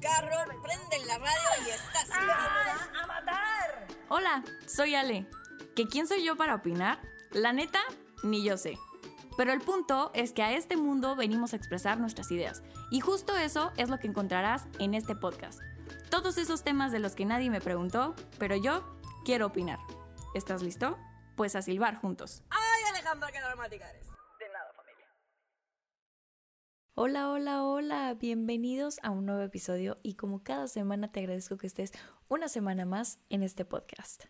[0.00, 3.86] carro, prenden la radio y estás a matar.
[4.08, 5.26] Hola, soy Ale.
[5.74, 7.00] ¿Que quién soy yo para opinar?
[7.32, 7.80] La neta,
[8.22, 8.78] ni yo sé.
[9.36, 12.62] Pero el punto es que a este mundo venimos a expresar nuestras ideas.
[12.90, 15.60] Y justo eso es lo que encontrarás en este podcast.
[16.10, 19.78] Todos esos temas de los que nadie me preguntó, pero yo quiero opinar.
[20.34, 20.98] ¿Estás listo?
[21.36, 22.42] Pues a silbar juntos.
[22.50, 24.17] ¡Ay, Alejandra, qué dramática eres!
[27.00, 28.14] Hola, hola, hola.
[28.14, 31.92] Bienvenidos a un nuevo episodio y como cada semana te agradezco que estés
[32.26, 34.24] una semana más en este podcast.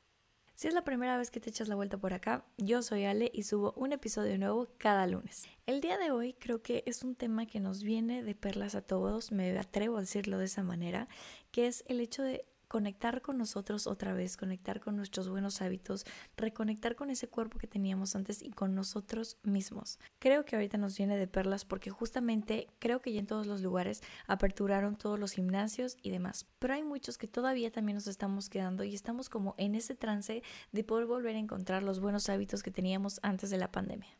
[0.54, 3.30] Si es la primera vez que te echas la vuelta por acá, yo soy Ale
[3.32, 5.48] y subo un episodio nuevo cada lunes.
[5.64, 8.82] El día de hoy creo que es un tema que nos viene de perlas a
[8.82, 11.08] todos, me atrevo a decirlo de esa manera,
[11.50, 16.04] que es el hecho de conectar con nosotros otra vez, conectar con nuestros buenos hábitos,
[16.36, 19.98] reconectar con ese cuerpo que teníamos antes y con nosotros mismos.
[20.18, 23.62] Creo que ahorita nos viene de perlas porque justamente creo que ya en todos los
[23.62, 28.48] lugares aperturaron todos los gimnasios y demás, pero hay muchos que todavía también nos estamos
[28.48, 32.62] quedando y estamos como en ese trance de poder volver a encontrar los buenos hábitos
[32.62, 34.10] que teníamos antes de la pandemia.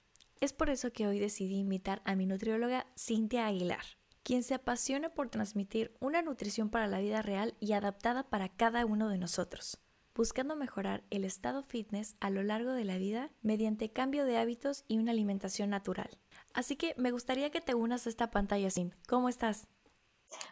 [0.41, 3.98] Es por eso que hoy decidí invitar a mi nutrióloga Cintia Aguilar
[4.29, 8.85] quien se apasiona por transmitir una nutrición para la vida real y adaptada para cada
[8.85, 9.81] uno de nosotros,
[10.15, 14.85] buscando mejorar el estado fitness a lo largo de la vida mediante cambio de hábitos
[14.87, 16.11] y una alimentación natural.
[16.53, 18.95] Así que me gustaría que te unas a esta pantalla sin.
[19.09, 19.67] ¿Cómo estás?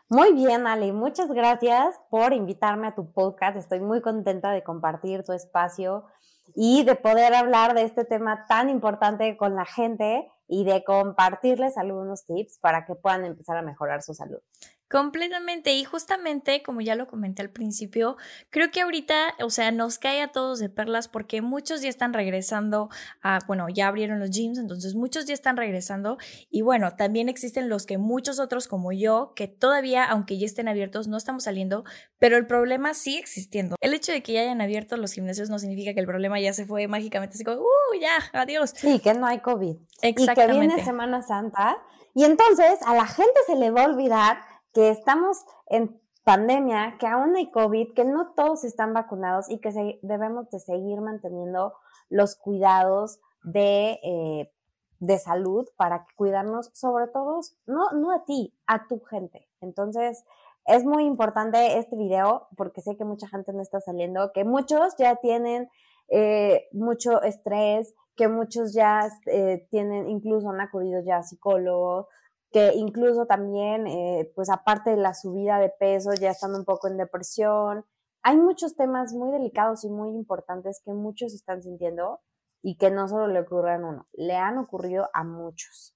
[0.09, 0.95] Muy bien, Ale.
[0.95, 3.59] Muchas gracias por invitarme a tu podcast.
[3.59, 6.07] Estoy muy contenta de compartir tu espacio
[6.55, 11.77] y de poder hablar de este tema tan importante con la gente y de compartirles
[11.77, 14.41] algunos tips para que puedan empezar a mejorar su salud.
[14.89, 15.73] Completamente.
[15.73, 18.17] Y justamente, como ya lo comenté al principio,
[18.51, 22.13] creo que ahorita, o sea, nos cae a todos de perlas porque muchos ya están
[22.13, 22.89] regresando
[23.21, 26.19] a, bueno, ya abrieron los gyms, entonces muchos ya están regresando.
[26.51, 30.69] Y bueno, también existen los que muchos otros como yo, que todavía, aunque ya estén
[30.69, 31.85] abiertos, no estamos saliendo,
[32.19, 33.75] pero el problema sigue existiendo.
[33.81, 36.53] El hecho de que ya hayan abierto los gimnasios no significa que el problema ya
[36.53, 38.73] se fue mágicamente, así como, uh, ya, adiós.
[38.77, 39.77] Sí, que no hay COVID.
[40.03, 40.43] Exactamente.
[40.43, 41.77] Y que viene Semana Santa.
[42.15, 44.39] Y entonces a la gente se le va a olvidar
[44.77, 49.99] que estamos en pandemia, que aún hay COVID, que no todos están vacunados y que
[50.03, 51.73] debemos de seguir manteniendo
[52.11, 54.53] los cuidados de, eh,
[55.01, 59.49] de salud para cuidarnos, sobre todo, no, no a ti, a tu gente.
[59.63, 60.27] Entonces,
[60.67, 64.95] es muy importante este video porque sé que mucha gente no está saliendo, que muchos
[64.99, 65.71] ya tienen
[66.09, 72.09] eh, mucho estrés, que muchos ya eh, tienen, incluso han acudido ya a psicólogos,
[72.57, 76.89] que incluso también, eh, pues aparte de la subida de peso, ya están un poco
[76.89, 77.85] en depresión.
[78.23, 82.23] Hay muchos temas muy delicados y muy importantes que muchos están sintiendo
[82.63, 85.95] y que no solo le ocurren a uno, le han ocurrido a muchos.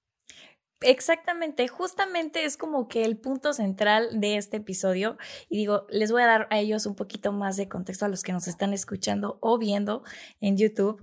[0.81, 5.17] Exactamente, justamente es como que el punto central de este episodio
[5.49, 8.21] y digo, les voy a dar a ellos un poquito más de contexto a los
[8.21, 10.03] que nos están escuchando o viendo
[10.41, 11.01] en YouTube.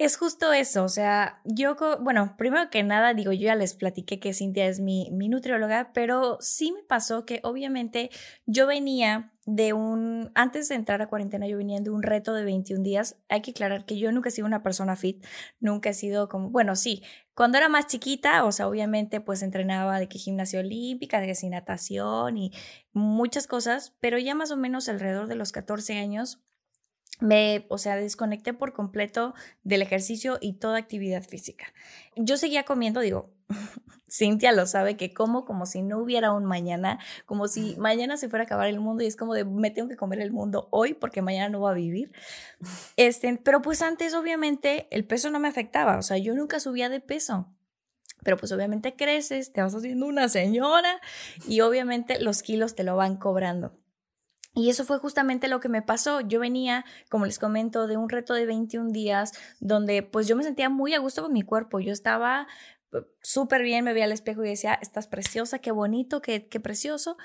[0.00, 4.18] Es justo eso, o sea, yo, bueno, primero que nada, digo, yo ya les platiqué
[4.18, 8.08] que Cintia es mi, mi nutrióloga, pero sí me pasó que obviamente
[8.46, 12.44] yo venía de un, antes de entrar a cuarentena, yo venía de un reto de
[12.44, 13.20] 21 días.
[13.28, 15.22] Hay que aclarar que yo nunca he sido una persona fit,
[15.60, 17.02] nunca he sido como, bueno, sí,
[17.34, 21.34] cuando era más chiquita, o sea, obviamente pues entrenaba de que gimnasia olímpica, de que
[21.34, 22.52] sin natación y
[22.94, 26.42] muchas cosas, pero ya más o menos alrededor de los 14 años
[27.20, 31.66] me, o sea, desconecté por completo del ejercicio y toda actividad física.
[32.16, 33.30] Yo seguía comiendo, digo,
[34.10, 38.28] Cintia lo sabe, que como como si no hubiera un mañana, como si mañana se
[38.28, 40.68] fuera a acabar el mundo y es como de, me tengo que comer el mundo
[40.70, 42.12] hoy porque mañana no voy a vivir.
[42.96, 46.88] Este, pero pues antes obviamente el peso no me afectaba, o sea, yo nunca subía
[46.88, 47.46] de peso.
[48.22, 51.00] Pero pues obviamente creces, te vas haciendo una señora
[51.48, 53.79] y obviamente los kilos te lo van cobrando.
[54.54, 56.20] Y eso fue justamente lo que me pasó.
[56.20, 60.42] Yo venía, como les comento, de un reto de 21 días donde pues yo me
[60.42, 61.78] sentía muy a gusto con mi cuerpo.
[61.78, 62.48] Yo estaba
[62.92, 66.58] eh, súper bien, me veía al espejo y decía, estás preciosa, qué bonito, qué, qué
[66.58, 67.16] precioso.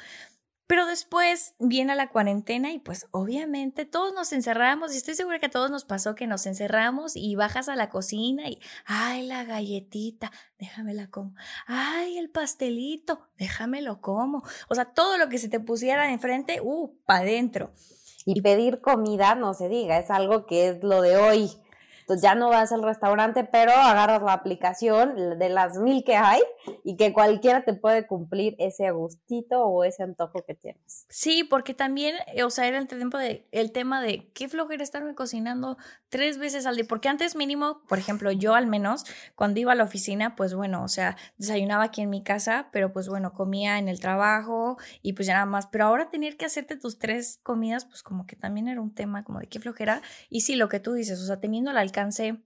[0.67, 5.45] Pero después viene la cuarentena y pues obviamente todos nos encerramos y estoy segura que
[5.45, 9.43] a todos nos pasó que nos encerramos y bajas a la cocina y, ay, la
[9.43, 11.35] galletita, déjamela como,
[11.67, 14.43] ay, el pastelito, déjamelo como.
[14.67, 17.71] O sea, todo lo que se te pusiera enfrente, uh, para adentro.
[18.25, 21.51] Y pedir comida, no se diga, es algo que es lo de hoy.
[22.05, 26.39] Entonces ya no vas al restaurante, pero agarras la aplicación de las mil que hay
[26.83, 31.07] y que cualquiera te puede cumplir ese gustito o ese antojo que tienes.
[31.09, 34.83] Sí, porque también, eh, o sea, era el, tiempo de, el tema de qué flojera
[34.83, 35.77] estarme cocinando
[36.09, 39.03] tres veces al día, porque antes mínimo, por ejemplo, yo al menos,
[39.33, 42.93] cuando iba a la oficina, pues bueno, o sea, desayunaba aquí en mi casa, pero
[42.93, 46.45] pues bueno, comía en el trabajo y pues ya nada más, pero ahora tener que
[46.45, 50.03] hacerte tus tres comidas, pues como que también era un tema como de qué flojera.
[50.29, 52.43] Y sí, lo que tú dices, o sea, teniendo al alcance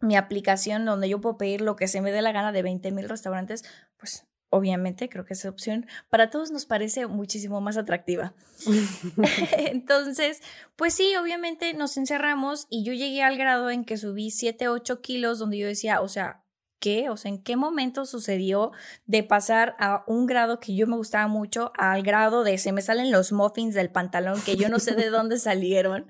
[0.00, 2.90] mi aplicación donde yo puedo pedir lo que se me dé la gana de 20
[2.92, 3.64] mil restaurantes,
[3.96, 8.32] pues obviamente creo que esa opción para todos nos parece muchísimo más atractiva.
[9.58, 10.40] Entonces,
[10.76, 15.00] pues sí, obviamente nos encerramos y yo llegué al grado en que subí 7, 8
[15.00, 16.44] kilos donde yo decía, o sea,
[16.78, 17.10] ¿qué?
[17.10, 18.70] O sea, ¿en qué momento sucedió
[19.06, 22.82] de pasar a un grado que yo me gustaba mucho al grado de se me
[22.82, 26.06] salen los muffins del pantalón que yo no sé de dónde salieron?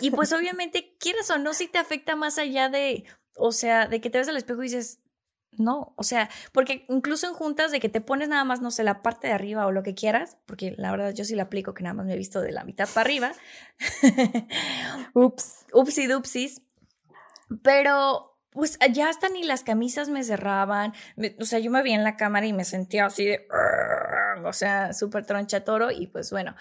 [0.00, 3.04] Y, pues obviamente, quieras o no, si te afecta más allá de,
[3.36, 5.00] o sea, de que te ves al espejo y dices,
[5.52, 8.84] no, o sea, porque incluso en juntas de que te pones nada más, no sé,
[8.84, 11.74] la parte de arriba o lo que quieras, porque la verdad yo sí la aplico
[11.74, 13.32] que nada más me he visto de la mitad para arriba.
[15.14, 15.66] Ups.
[15.72, 16.62] Upsi dupsis.
[17.62, 20.92] Pero pues ya hasta ni las camisas me cerraban,
[21.38, 23.46] o sea, yo me vi en la cámara y me sentía así de,
[24.44, 26.54] o sea, súper troncha toro y pues bueno.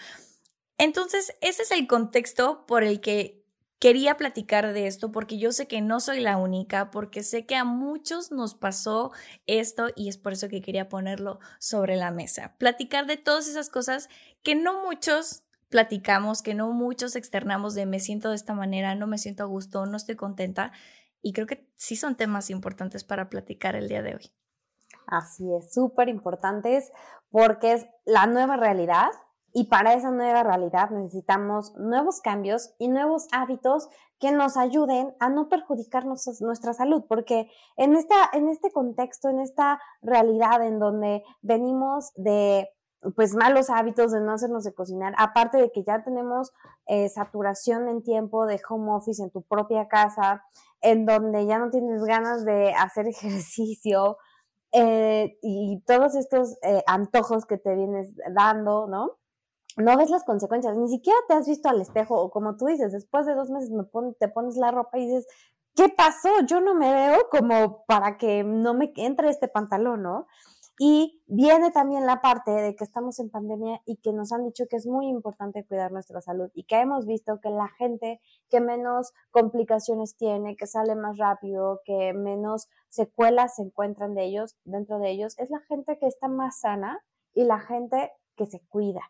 [0.79, 3.45] Entonces, ese es el contexto por el que
[3.79, 7.57] quería platicar de esto, porque yo sé que no soy la única, porque sé que
[7.57, 9.11] a muchos nos pasó
[9.45, 12.55] esto y es por eso que quería ponerlo sobre la mesa.
[12.57, 14.07] Platicar de todas esas cosas
[14.41, 19.05] que no muchos platicamos, que no muchos externamos de me siento de esta manera, no
[19.05, 20.71] me siento a gusto, no estoy contenta
[21.21, 24.31] y creo que sí son temas importantes para platicar el día de hoy.
[25.07, 26.89] Así es, súper importantes
[27.31, 29.09] porque es la nueva realidad
[29.53, 35.29] y para esa nueva realidad necesitamos nuevos cambios y nuevos hábitos que nos ayuden a
[35.29, 41.23] no perjudicar nuestra salud, porque en, esta, en este contexto, en esta realidad en donde
[41.41, 42.69] venimos de
[43.15, 46.51] pues malos hábitos de no hacernos de cocinar, aparte de que ya tenemos
[46.85, 50.43] eh, saturación en tiempo de home office en tu propia casa,
[50.81, 54.17] en donde ya no tienes ganas de hacer ejercicio
[54.71, 59.18] eh, y todos estos eh, antojos que te vienes dando, ¿no?
[59.77, 62.91] No ves las consecuencias, ni siquiera te has visto al espejo o como tú dices,
[62.91, 63.83] después de dos meses me
[64.19, 65.27] te pones la ropa y dices,
[65.75, 66.29] ¿qué pasó?
[66.47, 70.27] Yo no me veo como para que no me entre este pantalón, ¿no?
[70.81, 74.63] Y viene también la parte de que estamos en pandemia y que nos han dicho
[74.69, 78.61] que es muy importante cuidar nuestra salud y que hemos visto que la gente que
[78.61, 84.99] menos complicaciones tiene, que sale más rápido, que menos secuelas se encuentran de ellos, dentro
[84.99, 89.01] de ellos, es la gente que está más sana y la gente que se cuida.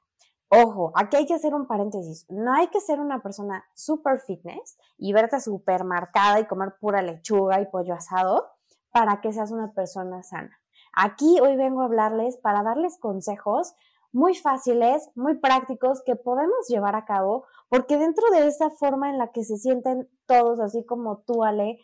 [0.51, 2.25] Ojo, aquí hay que hacer un paréntesis.
[2.29, 7.03] No hay que ser una persona super fitness y verte súper marcada y comer pura
[7.03, 8.49] lechuga y pollo asado
[8.91, 10.59] para que seas una persona sana.
[10.93, 13.75] Aquí hoy vengo a hablarles para darles consejos
[14.11, 19.19] muy fáciles, muy prácticos que podemos llevar a cabo, porque dentro de esa forma en
[19.19, 21.77] la que se sienten todos, así como tú, Ale,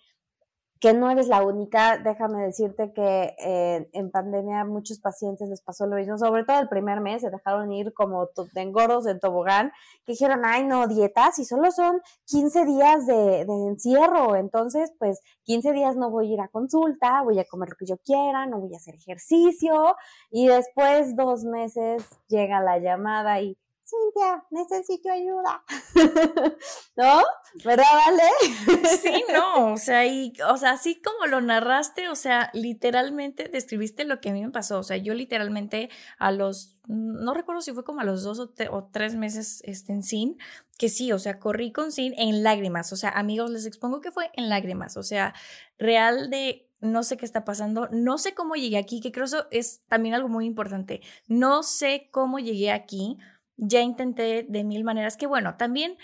[0.79, 1.97] que no eres la única.
[1.97, 6.67] Déjame decirte que eh, en pandemia muchos pacientes les pasó lo mismo, sobre todo el
[6.67, 9.71] primer mes, se dejaron ir como engordos en tobogán,
[10.05, 15.21] que dijeron, ay, no, dietas, y solo son 15 días de, de, encierro, entonces, pues
[15.43, 18.45] 15 días no voy a ir a consulta, voy a comer lo que yo quiera,
[18.45, 19.95] no voy a hacer ejercicio,
[20.29, 23.57] y después dos meses llega la llamada y
[23.87, 25.63] Cintia, necesito ayuda.
[26.95, 27.21] ¿No?
[27.63, 28.89] ¿Verdad, Vale?
[28.99, 34.03] Sí, no, o sea, y, o sea, así como lo narraste, o sea, literalmente describiste
[34.03, 34.79] lo que a mí me pasó.
[34.79, 38.83] O sea, yo literalmente a los, no recuerdo si fue como a los dos o,
[38.91, 40.37] tres meses este, en SIN,
[40.79, 42.91] que sí, o sea, corrí con SIN en lágrimas.
[42.91, 44.97] O sea, amigos, les expongo que fue en lágrimas.
[44.97, 45.35] O sea,
[45.77, 49.47] real de no sé qué está pasando, no sé cómo llegué aquí, que creo eso
[49.51, 51.01] es también algo muy importante.
[51.27, 53.17] No sé cómo llegué aquí
[53.57, 55.97] ya intenté de mil maneras, que bueno, también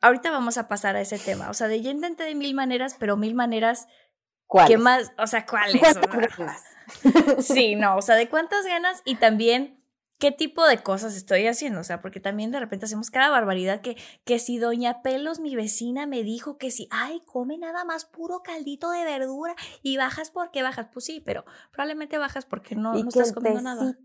[0.00, 2.96] ahorita vamos a pasar a ese tema, o sea, de ya intenté de mil maneras,
[2.98, 3.88] pero mil maneras
[4.46, 4.70] ¿Cuáles?
[4.70, 5.12] ¿Qué más?
[5.18, 5.82] O sea, ¿cuáles?
[7.40, 9.75] sí, no, o sea, de cuántas ganas y también
[10.18, 13.80] qué tipo de cosas estoy haciendo, o sea, porque también de repente hacemos cada barbaridad
[13.80, 18.04] que, que si doña Pelos, mi vecina, me dijo que si, ay, come nada más
[18.06, 22.94] puro caldito de verdura y bajas porque bajas, pues sí, pero probablemente bajas porque no,
[22.94, 23.96] no estás comiendo nada.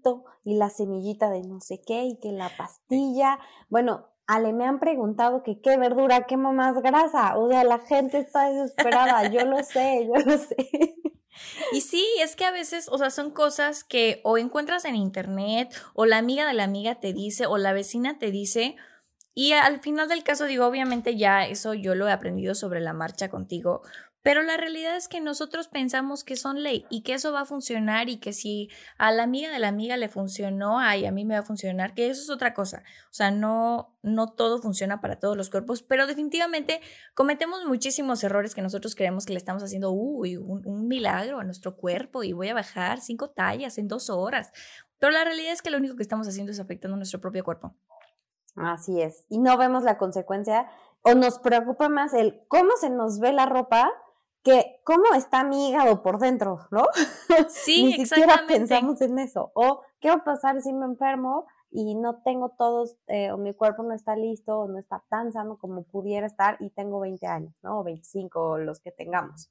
[0.43, 3.39] Y la semillita de no sé qué y que la pastilla,
[3.69, 7.37] bueno, Ale, me han preguntado que qué verdura quema más grasa.
[7.37, 9.29] O sea, la gente está desesperada.
[9.29, 10.55] Yo lo sé, yo lo sé.
[11.71, 15.73] Y sí, es que a veces, o sea, son cosas que o encuentras en internet,
[15.93, 18.75] o la amiga de la amiga te dice, o la vecina te dice,
[19.33, 22.93] Y al final del caso, digo, obviamente ya eso yo lo he aprendido sobre la
[22.93, 23.81] marcha contigo,
[24.23, 27.45] pero la realidad es que nosotros pensamos que son ley y que eso va a
[27.45, 31.25] funcionar y que si a la amiga de la amiga le funcionó, ay, a mí
[31.25, 32.83] me va a funcionar, que eso es otra cosa.
[33.09, 36.81] O sea, no, no todo funciona para todos los cuerpos, pero definitivamente
[37.15, 41.43] cometemos muchísimos errores que nosotros creemos que le estamos haciendo, uy, un, un milagro a
[41.43, 44.51] nuestro cuerpo y voy a bajar cinco tallas en dos horas.
[44.99, 47.75] Pero la realidad es que lo único que estamos haciendo es afectando nuestro propio cuerpo.
[48.55, 49.25] Así es.
[49.29, 50.69] Y no vemos la consecuencia
[51.01, 53.91] o nos preocupa más el cómo se nos ve la ropa
[54.43, 56.85] que cómo está mi hígado por dentro, ¿no?
[57.49, 59.51] Sí, Ni siquiera pensamos en eso.
[59.53, 63.53] O qué va a pasar si me enfermo y no tengo todos, eh, o mi
[63.53, 67.25] cuerpo no está listo, o no está tan sano como pudiera estar y tengo 20
[67.27, 67.79] años, ¿no?
[67.79, 69.49] O 25, o los que tengamos.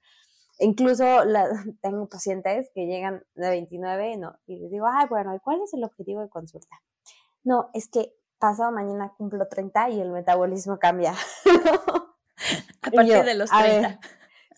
[0.59, 1.49] Incluso la,
[1.83, 4.37] tengo pacientes que llegan de 29, ¿no?
[4.47, 6.83] Y les digo, ay, bueno, ¿y cuál es el objetivo de consulta?
[7.43, 11.15] No, es que pasado mañana cumplo 30 y el metabolismo cambia.
[12.83, 14.01] A partir de los 30.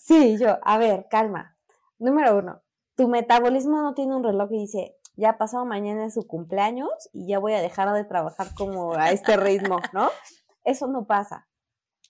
[0.05, 1.57] Sí, yo, a ver, calma.
[2.01, 2.61] Número uno,
[2.97, 7.29] tu metabolismo no tiene un reloj y dice, ya pasado mañana es su cumpleaños y
[7.29, 10.09] ya voy a dejar de trabajar como a este ritmo, ¿no?
[10.65, 11.47] Eso no pasa.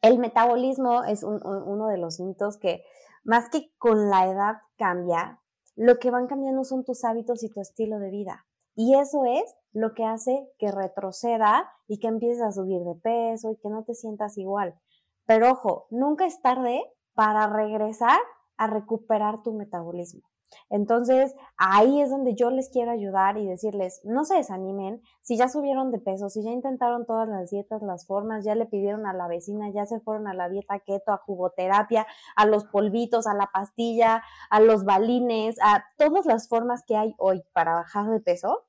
[0.00, 2.82] El metabolismo es uno de los mitos que
[3.24, 5.42] más que con la edad cambia,
[5.76, 8.46] lo que van cambiando son tus hábitos y tu estilo de vida.
[8.74, 13.50] Y eso es lo que hace que retroceda y que empieces a subir de peso
[13.50, 14.80] y que no te sientas igual.
[15.26, 16.82] Pero ojo, nunca es tarde
[17.14, 18.18] para regresar
[18.56, 20.22] a recuperar tu metabolismo.
[20.70, 25.48] Entonces, ahí es donde yo les quiero ayudar y decirles, no se desanimen, si ya
[25.48, 29.12] subieron de peso, si ya intentaron todas las dietas, las formas, ya le pidieron a
[29.12, 33.34] la vecina, ya se fueron a la dieta keto, a jugoterapia, a los polvitos, a
[33.34, 38.20] la pastilla, a los balines, a todas las formas que hay hoy para bajar de
[38.20, 38.66] peso,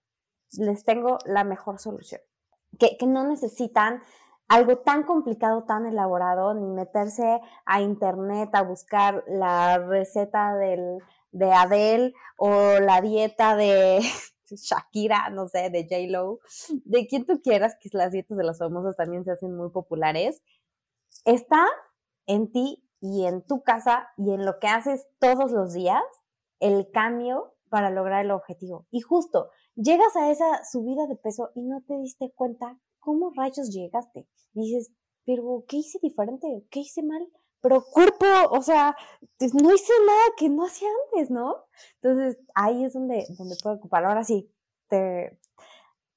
[0.57, 2.21] les tengo la mejor solución.
[2.79, 4.01] Que, que no necesitan
[4.53, 12.13] algo tan complicado, tan elaborado, ni meterse a internet a buscar la receta de Adele
[12.37, 14.01] o la dieta de
[14.51, 16.37] Shakira, no sé, de J-Lo,
[16.85, 20.43] de quien tú quieras, que las dietas de las famosas también se hacen muy populares,
[21.25, 21.65] está
[22.27, 26.03] en ti y en tu casa y en lo que haces todos los días
[26.59, 28.85] el cambio para lograr el objetivo.
[28.91, 33.69] Y justo, llegas a esa subida de peso y no te diste cuenta ¿cómo rayos
[33.69, 34.27] llegaste?
[34.53, 34.91] dices,
[35.25, 36.65] pero ¿qué hice diferente?
[36.69, 37.27] ¿Qué hice mal?
[37.61, 38.95] Pero cuerpo, o sea,
[39.37, 41.55] pues, no hice nada que no hacía antes, ¿no?
[42.01, 44.05] Entonces, ahí es donde, donde puedo ocupar.
[44.05, 44.51] Ahora sí,
[44.89, 45.39] te,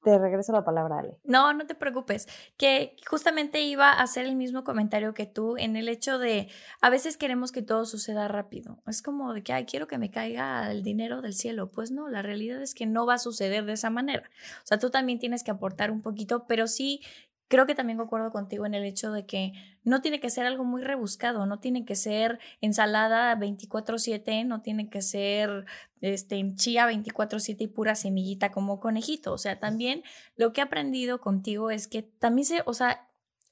[0.07, 1.19] te regreso la palabra, Ale.
[1.25, 5.75] No, no te preocupes, que justamente iba a hacer el mismo comentario que tú en
[5.75, 6.49] el hecho de
[6.81, 8.79] a veces queremos que todo suceda rápido.
[8.87, 11.73] Es como de que, ay, quiero que me caiga el dinero del cielo.
[11.73, 14.31] Pues no, la realidad es que no va a suceder de esa manera.
[14.63, 17.01] O sea, tú también tienes que aportar un poquito, pero sí
[17.49, 19.53] creo que también concuerdo contigo en el hecho de que
[19.85, 24.91] no tiene que ser algo muy rebuscado, no tiene que ser ensalada 24/7, no tiene
[24.91, 25.67] que ser
[26.01, 29.33] este, en chía 24/7 y pura semillita como conejito.
[29.33, 30.03] O sea, también
[30.37, 33.09] lo que he aprendido contigo es que también se, o sea,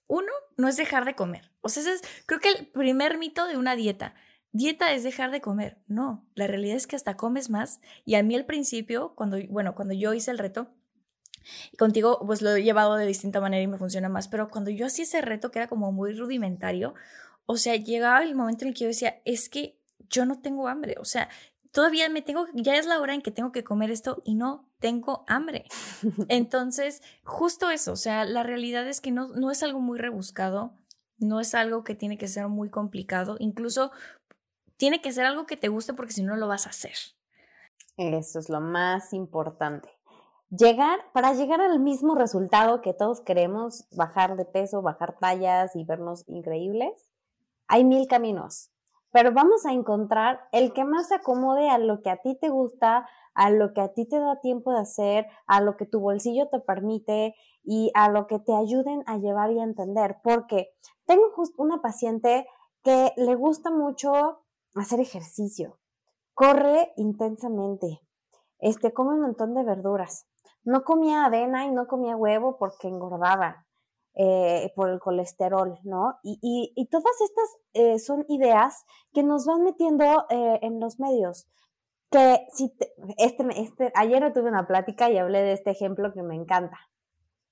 [0.06, 1.50] uno no es dejar de comer.
[1.60, 4.14] O sea, ese es creo que el primer mito de una dieta.
[4.52, 5.78] Dieta es dejar de comer.
[5.88, 7.80] No, la realidad es que hasta comes más.
[8.04, 10.68] Y a mí al principio, cuando, bueno, cuando yo hice el reto,
[11.72, 14.28] y contigo, pues lo he llevado de distinta manera y me funciona más.
[14.28, 16.94] Pero cuando yo hacía ese reto, que era como muy rudimentario,
[17.46, 20.68] o sea, llegaba el momento en el que yo decía, es que yo no tengo
[20.68, 20.96] hambre.
[20.98, 21.28] O sea,
[21.72, 24.70] todavía me tengo, ya es la hora en que tengo que comer esto y no
[24.78, 25.64] tengo hambre.
[26.28, 30.74] Entonces, justo eso, o sea, la realidad es que no, no es algo muy rebuscado,
[31.18, 33.92] no es algo que tiene que ser muy complicado, incluso
[34.76, 36.96] tiene que ser algo que te guste porque si no lo vas a hacer.
[37.96, 39.88] Eso es lo más importante
[40.56, 45.84] llegar, para llegar al mismo resultado que todos queremos, bajar de peso, bajar tallas y
[45.84, 47.10] vernos increíbles,
[47.66, 48.70] hay mil caminos.
[49.10, 52.48] Pero vamos a encontrar el que más se acomode a lo que a ti te
[52.48, 56.00] gusta, a lo que a ti te da tiempo de hacer, a lo que tu
[56.00, 60.16] bolsillo te permite y a lo que te ayuden a llevar y a entender.
[60.22, 60.74] Porque
[61.06, 62.46] tengo una paciente
[62.82, 64.40] que le gusta mucho
[64.74, 65.78] hacer ejercicio,
[66.34, 68.00] corre intensamente,
[68.58, 70.26] este, come un montón de verduras,
[70.64, 73.66] no comía avena y no comía huevo porque engordaba
[74.16, 76.18] eh, por el colesterol, ¿no?
[76.22, 81.48] Y, y, todas estas eh, son ideas que nos van metiendo eh, en los medios.
[82.12, 82.72] Que si
[83.18, 86.78] este, este, ayer tuve una plática y hablé de este ejemplo que me encanta.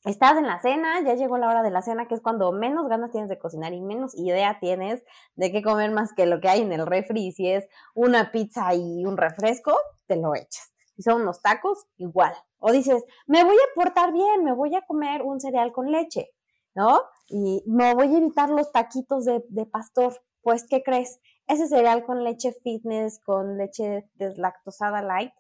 [0.05, 2.89] Estás en la cena, ya llegó la hora de la cena, que es cuando menos
[2.89, 5.03] ganas tienes de cocinar y menos idea tienes
[5.35, 7.27] de qué comer más que lo que hay en el refri.
[7.27, 9.77] Y si es una pizza y un refresco,
[10.07, 10.73] te lo echas.
[10.95, 12.35] Si son unos tacos, igual.
[12.63, 16.31] O dices, me voy a portar bien, me voy a comer un cereal con leche.
[16.75, 17.03] ¿no?
[17.29, 20.23] Y no voy a evitar los taquitos de, de pastor.
[20.43, 21.21] Pues, ¿qué crees?
[21.47, 25.33] Ese cereal con leche fitness, con leche deslactosada light,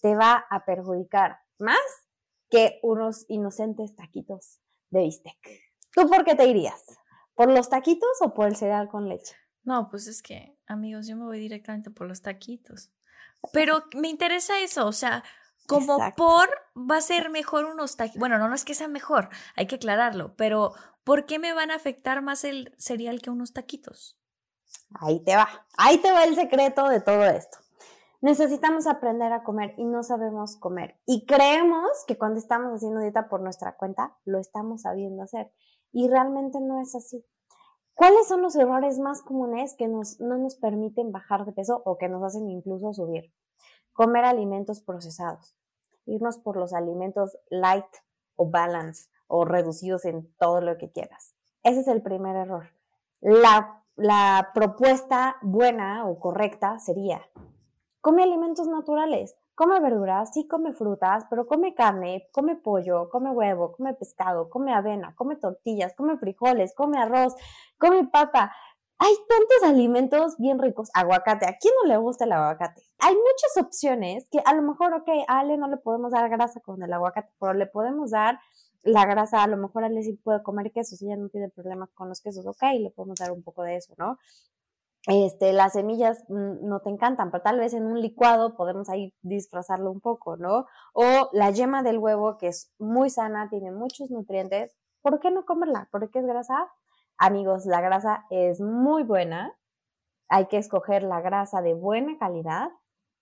[0.00, 1.78] te va a perjudicar más
[2.50, 5.36] que unos inocentes taquitos de bistec.
[5.92, 6.82] ¿Tú por qué te irías?
[7.34, 9.34] ¿Por los taquitos o por el cereal con leche?
[9.62, 12.90] No, pues es que, amigos, yo me voy directamente por los taquitos.
[13.52, 15.22] Pero me interesa eso, o sea,
[15.68, 18.18] como por va a ser mejor unos taquitos.
[18.18, 20.72] Bueno, no, no es que sea mejor, hay que aclararlo, pero
[21.04, 24.18] ¿por qué me van a afectar más el cereal que unos taquitos?
[25.00, 27.58] Ahí te va, ahí te va el secreto de todo esto.
[28.20, 30.98] Necesitamos aprender a comer y no sabemos comer.
[31.06, 35.52] Y creemos que cuando estamos haciendo dieta por nuestra cuenta, lo estamos sabiendo hacer.
[35.92, 37.24] Y realmente no es así.
[37.94, 40.02] ¿Cuáles son los errores más comunes que no
[40.38, 43.32] nos permiten bajar de peso o que nos hacen incluso subir?
[43.92, 45.57] Comer alimentos procesados,
[46.08, 47.86] irnos por los alimentos light
[48.36, 51.34] o balance o reducidos en todo lo que quieras.
[51.62, 52.70] Ese es el primer error.
[53.20, 57.20] La, la propuesta buena o correcta sería
[58.00, 63.72] Come alimentos naturales, come verduras, sí come frutas, pero come carne, come pollo, come huevo,
[63.72, 67.34] come pescado, come avena, come tortillas, come frijoles, come arroz,
[67.76, 68.52] come papa.
[68.98, 70.90] Hay tantos alimentos bien ricos.
[70.94, 72.87] Aguacate, ¿a quién no le gusta el aguacate?
[73.00, 76.60] Hay muchas opciones que a lo mejor, ok, a Ale no le podemos dar grasa
[76.60, 78.38] con el aguacate, pero le podemos dar
[78.82, 81.90] la grasa, a lo mejor Ale sí puede comer queso, si ella no tiene problemas
[81.94, 84.18] con los quesos, ok, le podemos dar un poco de eso, ¿no?
[85.08, 89.14] este, las semillas mm, no te encantan, pero tal vez en un licuado podemos ahí
[89.22, 90.66] disfrazarlo un poco, ¿no?
[90.92, 95.46] O la yema del huevo, que es muy sana, tiene muchos nutrientes, ¿por qué no
[95.46, 95.88] comerla?
[95.90, 96.70] ¿Por qué es grasa?
[97.16, 99.56] Amigos, la grasa es muy buena,
[100.28, 102.70] hay que escoger la grasa de buena calidad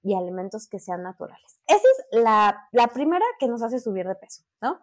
[0.07, 1.61] y alimentos que sean naturales.
[1.67, 4.79] Esa es la, la primera que nos hace subir de peso, ¿no?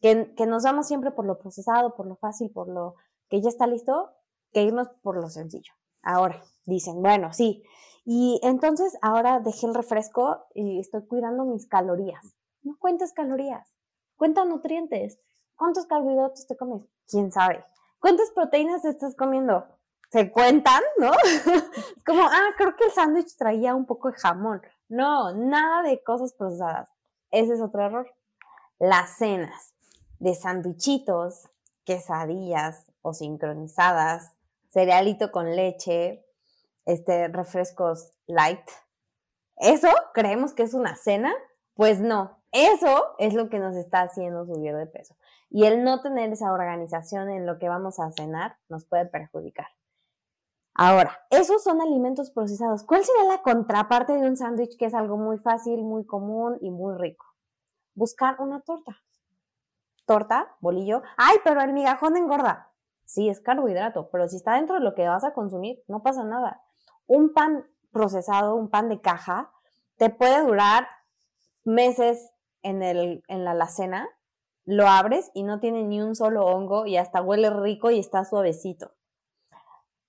[0.00, 2.94] Que, que nos vamos siempre por lo procesado, por lo fácil, por lo
[3.28, 4.12] que ya está listo,
[4.52, 5.72] que irnos por lo sencillo.
[6.02, 7.64] Ahora, dicen, bueno, sí.
[8.04, 12.36] Y entonces ahora dejé el refresco y estoy cuidando mis calorías.
[12.62, 13.74] No cuentes calorías,
[14.16, 15.18] cuenta nutrientes.
[15.56, 16.84] ¿Cuántos carbohidratos te comes?
[17.08, 17.64] ¿Quién sabe?
[17.98, 19.66] ¿Cuántas proteínas estás comiendo?
[20.10, 21.12] ¿Se cuentan, no?
[21.24, 21.42] es
[22.06, 24.62] como, ah, creo que el sándwich traía un poco de jamón.
[24.88, 26.90] No, nada de cosas procesadas.
[27.30, 28.10] Ese es otro error.
[28.78, 29.74] Las cenas
[30.18, 31.48] de sándwichitos,
[31.84, 34.38] quesadillas o sincronizadas
[34.70, 36.24] cerealito con leche,
[36.84, 38.64] este, refrescos light.
[39.56, 41.32] ¿Eso creemos que es una cena?
[41.74, 45.16] Pues no, eso es lo que nos está haciendo subir de peso.
[45.50, 49.66] Y el no tener esa organización en lo que vamos a cenar nos puede perjudicar.
[50.80, 52.84] Ahora, esos son alimentos procesados.
[52.84, 56.70] ¿Cuál sería la contraparte de un sándwich que es algo muy fácil, muy común y
[56.70, 57.26] muy rico?
[57.94, 58.96] Buscar una torta.
[60.06, 61.02] Torta, bolillo.
[61.16, 62.70] Ay, pero el migajón engorda.
[63.04, 66.22] Sí, es carbohidrato, pero si está dentro de lo que vas a consumir, no pasa
[66.22, 66.62] nada.
[67.08, 69.50] Un pan procesado, un pan de caja,
[69.96, 70.86] te puede durar
[71.64, 72.30] meses
[72.62, 74.08] en, en la alacena,
[74.64, 78.24] lo abres y no tiene ni un solo hongo y hasta huele rico y está
[78.24, 78.92] suavecito.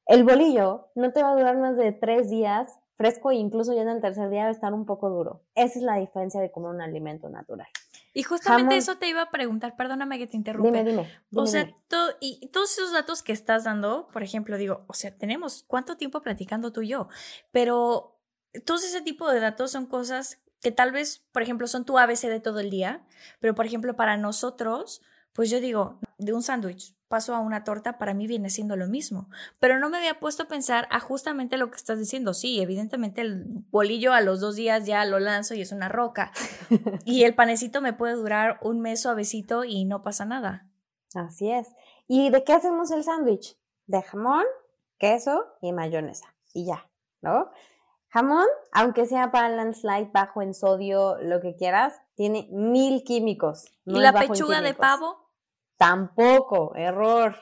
[0.09, 3.83] El bolillo no te va a durar más de tres días fresco e incluso ya
[3.83, 5.43] en el tercer día va a estar un poco duro.
[5.53, 7.67] Esa es la diferencia de comer un alimento natural.
[8.11, 10.79] Y justamente eso te iba a preguntar, perdóname que te interrumpa.
[10.79, 11.07] Dime, dime.
[11.35, 11.71] o sea,
[12.19, 16.23] y todos esos datos que estás dando, por ejemplo, digo, o sea, tenemos cuánto tiempo
[16.23, 17.07] platicando tú y yo,
[17.51, 18.19] pero
[18.65, 22.23] todos ese tipo de datos son cosas que tal vez, por ejemplo, son tu ABC
[22.23, 23.05] de todo el día,
[23.39, 27.97] pero por ejemplo, para nosotros, pues yo digo, de un sándwich paso a una torta,
[27.97, 29.29] para mí viene siendo lo mismo.
[29.59, 32.33] Pero no me había puesto a pensar a justamente lo que estás diciendo.
[32.33, 36.31] Sí, evidentemente el bolillo a los dos días ya lo lanzo y es una roca.
[37.05, 40.69] y el panecito me puede durar un mes suavecito y no pasa nada.
[41.15, 41.67] Así es.
[42.07, 43.57] ¿Y de qué hacemos el sándwich?
[43.87, 44.45] De jamón,
[44.99, 46.35] queso y mayonesa.
[46.53, 46.87] Y ya,
[47.21, 47.49] ¿no?
[48.09, 53.65] Jamón, aunque sea balance light, bajo en sodio, lo que quieras, tiene mil químicos.
[53.85, 55.28] ¿Y la pechuga de pavo?
[55.79, 57.37] Tampoco, error.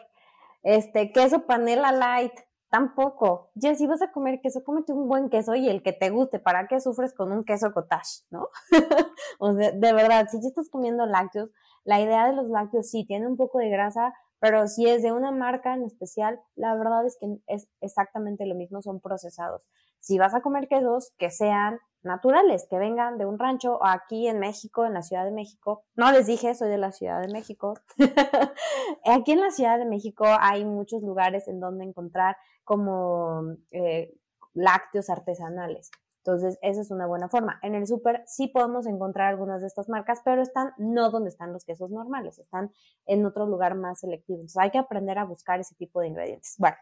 [0.62, 2.34] Este, queso panela light,
[2.70, 3.50] tampoco.
[3.56, 6.40] Ya si vas a comer queso, cómete un buen queso y el que te guste.
[6.40, 8.50] ¿Para qué sufres con un queso cottage, no?
[9.40, 11.50] o sea, de verdad, si ya estás comiendo lácteos,
[11.84, 15.12] la idea de los lácteos sí tiene un poco de grasa, pero si es de
[15.12, 19.68] una marca en especial, la verdad es que es exactamente lo mismo, son procesados.
[20.00, 24.40] Si vas a comer quesos, que sean naturales, que vengan de un rancho aquí en
[24.40, 25.84] México, en la Ciudad de México.
[25.96, 27.76] No les dije, soy de la Ciudad de México.
[29.06, 34.14] aquí en la Ciudad de México hay muchos lugares en donde encontrar como eh,
[34.54, 35.92] lácteos artesanales.
[36.28, 37.58] Entonces, esa es una buena forma.
[37.62, 41.54] En el súper sí podemos encontrar algunas de estas marcas, pero están no donde están
[41.54, 42.74] los quesos normales, están
[43.06, 44.40] en otro lugar más selectivo.
[44.40, 46.56] Entonces, hay que aprender a buscar ese tipo de ingredientes.
[46.58, 46.76] Bueno,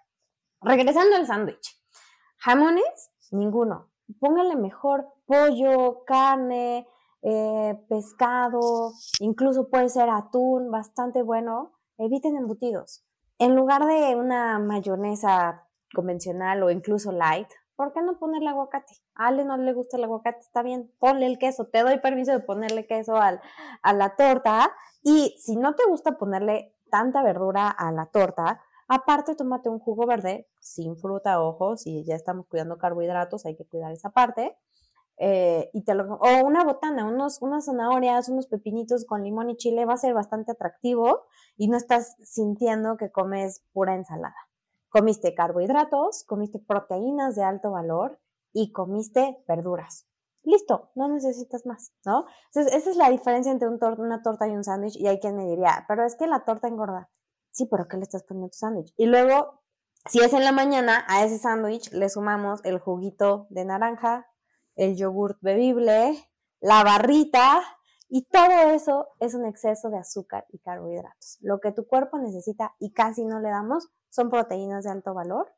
[0.61, 1.79] regresando al sándwich.
[2.37, 3.91] Jamones, ninguno.
[4.19, 6.87] Póngale mejor pollo, carne,
[7.21, 11.73] eh, pescado, incluso puede ser atún, bastante bueno.
[11.97, 13.03] Eviten embutidos.
[13.39, 18.93] En lugar de una mayonesa convencional o incluso light, ¿por qué no ponerle aguacate?
[19.15, 22.31] A Ale no le gusta el aguacate, está bien, ponle el queso, te doy permiso
[22.31, 23.41] de ponerle queso al,
[23.81, 29.35] a la torta y si no te gusta ponerle tanta verdura a la torta, aparte
[29.35, 33.91] tómate un jugo verde sin fruta, ojo, si ya estamos cuidando carbohidratos, hay que cuidar
[33.91, 34.57] esa parte.
[35.17, 39.55] Eh, y te lo, o una botana, unos, unas zanahorias, unos pepinitos con limón y
[39.55, 41.23] chile va a ser bastante atractivo
[41.55, 44.35] y no estás sintiendo que comes pura ensalada.
[44.89, 48.19] Comiste carbohidratos, comiste proteínas de alto valor
[48.51, 50.05] y comiste verduras.
[50.43, 52.25] Listo, no necesitas más, ¿no?
[52.47, 55.45] Entonces, esa es la diferencia entre una torta y un sándwich y hay quien me
[55.45, 57.09] diría, pero es que la torta engorda.
[57.55, 58.93] Sí, pero ¿qué le estás poniendo tu sándwich?
[58.97, 59.61] Y luego,
[60.09, 64.27] si es en la mañana, a ese sándwich le sumamos el juguito de naranja,
[64.75, 66.17] el yogurt bebible,
[66.59, 67.61] la barrita,
[68.09, 71.37] y todo eso es un exceso de azúcar y carbohidratos.
[71.39, 75.55] Lo que tu cuerpo necesita y casi no le damos son proteínas de alto valor.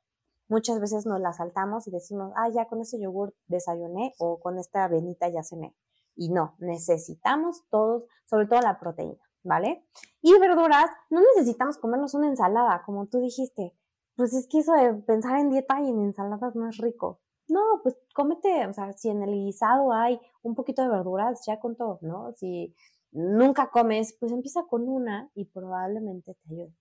[0.50, 4.60] Muchas veces nos las saltamos y decimos, ah, ya con ese yogur desayuné o con
[4.60, 5.76] esta avenita ya cené.
[6.16, 9.86] Y no, necesitamos todos, sobre todo la proteína, ¿vale?
[10.22, 13.74] Y verduras, no necesitamos comernos una ensalada, como tú dijiste.
[14.16, 17.22] Pues es que eso de pensar en dieta y en ensaladas no es rico.
[17.48, 21.60] No, pues cómete, o sea, si en el guisado hay un poquito de verduras, ya
[21.60, 22.34] con todo, ¿no?
[22.36, 22.76] Si
[23.12, 26.74] nunca comes, pues empieza con una y probablemente te ayude.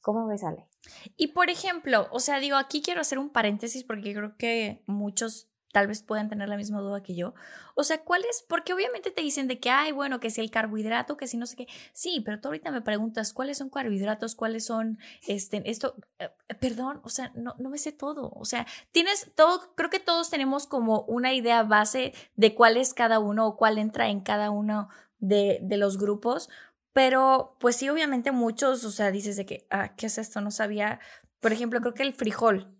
[0.00, 0.68] ¿Cómo ves, Ale?
[1.16, 5.50] Y por ejemplo, o sea, digo, aquí quiero hacer un paréntesis porque creo que muchos
[5.76, 7.34] tal vez puedan tener la misma duda que yo.
[7.74, 8.42] O sea, ¿cuál es?
[8.48, 11.44] Porque obviamente te dicen de que, ay, bueno, que si el carbohidrato, que si no
[11.44, 11.66] sé qué.
[11.92, 17.02] Sí, pero tú ahorita me preguntas cuáles son carbohidratos, cuáles son, este, esto, eh, perdón,
[17.04, 18.30] o sea, no, no me sé todo.
[18.36, 22.94] O sea, tienes todo, creo que todos tenemos como una idea base de cuál es
[22.94, 26.48] cada uno o cuál entra en cada uno de, de los grupos.
[26.94, 30.40] Pero, pues sí, obviamente muchos, o sea, dices de que, ah, ¿qué es esto?
[30.40, 31.00] No sabía.
[31.40, 32.74] Por ejemplo, creo que el frijol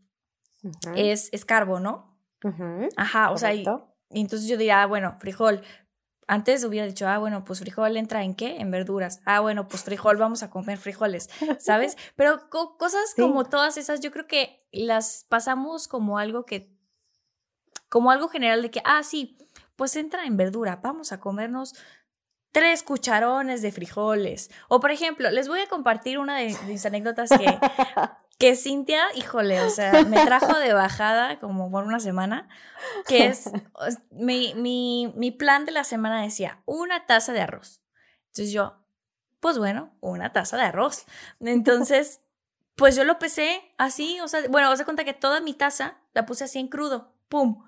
[0.95, 2.16] es, es carbo, ¿no?
[2.97, 3.65] Ajá, o sea, y,
[4.11, 5.63] entonces yo diría, ah, bueno, frijol.
[6.29, 8.57] Antes hubiera dicho, ah, bueno, pues frijol entra en qué?
[8.57, 9.21] En verduras.
[9.25, 11.97] Ah, bueno, pues frijol, vamos a comer frijoles, ¿sabes?
[12.17, 16.77] Pero cosas como todas esas, yo creo que las pasamos como algo que,
[17.89, 19.39] como algo general de que, ah, sí,
[19.77, 21.75] pues entra en verdura, vamos a comernos
[22.51, 24.51] tres cucharones de frijoles.
[24.69, 27.45] O por ejemplo, les voy a compartir una de mis anécdotas que
[28.39, 32.49] que Cintia, híjole, o sea, me trajo de bajada como por una semana,
[33.07, 33.51] que es,
[34.11, 37.83] mi, mi, mi plan de la semana decía, una taza de arroz.
[38.29, 38.85] Entonces yo,
[39.41, 41.07] pues bueno, una taza de arroz.
[41.41, 42.21] Entonces,
[42.75, 45.99] pues yo lo pesé así, o sea, bueno, os de cuenta que toda mi taza
[46.13, 47.65] la puse así en crudo, ¡pum!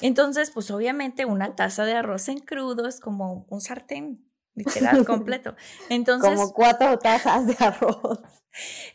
[0.00, 5.54] Entonces, pues obviamente una taza de arroz en crudo es como un sartén, literal, completo.
[5.88, 6.30] Entonces...
[6.30, 8.20] Como cuatro tazas de arroz.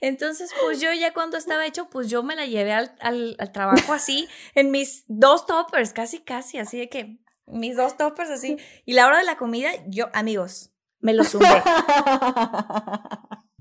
[0.02, 3.94] Entonces, pues yo ya cuando estaba hecho, pues yo me la llevé al, al, trabajo
[3.94, 8.58] así, en mis dos toppers, casi, casi, así de que mis dos toppers así.
[8.86, 11.48] Y la hora de la comida, yo, amigos, me lo zumbé.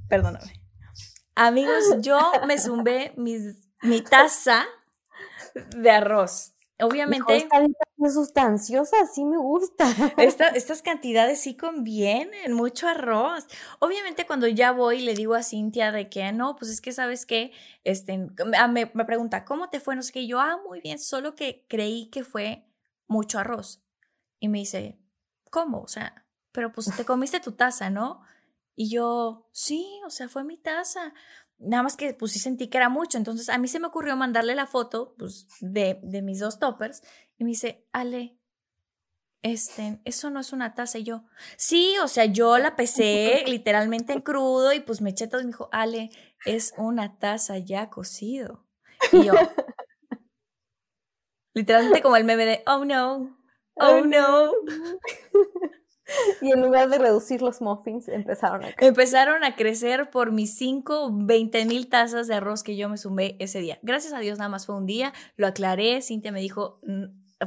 [0.08, 0.52] Perdóname.
[1.34, 4.66] Amigos, yo me zumbé mis, mi taza
[5.54, 6.55] de arroz.
[6.80, 7.36] Obviamente.
[7.36, 9.86] esta es sustanciosa, sí me gusta.
[10.18, 13.46] estas cantidades sí convienen, mucho arroz.
[13.78, 17.24] Obviamente, cuando ya voy, le digo a Cintia de que no, pues es que sabes
[17.24, 17.52] que,
[17.84, 19.96] este, ah, me, me, pregunta, ¿cómo te fue?
[19.96, 20.26] No sé qué.
[20.26, 22.66] Yo, ah, muy bien, solo que creí que fue
[23.06, 23.82] mucho arroz.
[24.38, 24.98] Y me dice,
[25.50, 25.80] ¿cómo?
[25.80, 28.22] O sea, pero pues te comiste tu taza, ¿no?
[28.74, 31.14] Y yo, sí, o sea, fue mi taza
[31.58, 33.18] nada más que pues sí sentí que era mucho.
[33.18, 37.02] Entonces a mí se me ocurrió mandarle la foto pues, de, de mis dos toppers
[37.38, 38.38] y me dice, Ale,
[39.42, 40.98] este, eso no es una taza.
[40.98, 41.24] Y yo,
[41.56, 45.44] sí, o sea, yo la pesé literalmente en crudo y pues me eché todo y
[45.44, 46.10] me dijo, Ale,
[46.44, 48.66] es una taza ya cocido.
[49.12, 49.34] Y yo,
[51.54, 53.38] literalmente como el meme de, oh no,
[53.76, 54.50] oh no.
[56.40, 58.88] Y en lugar de reducir los muffins, empezaron a crecer.
[58.88, 63.36] Empezaron a crecer por mis 5, 20 mil tazas de arroz que yo me sumé
[63.38, 63.78] ese día.
[63.82, 66.78] Gracias a Dios nada más fue un día, lo aclaré, Cintia me dijo,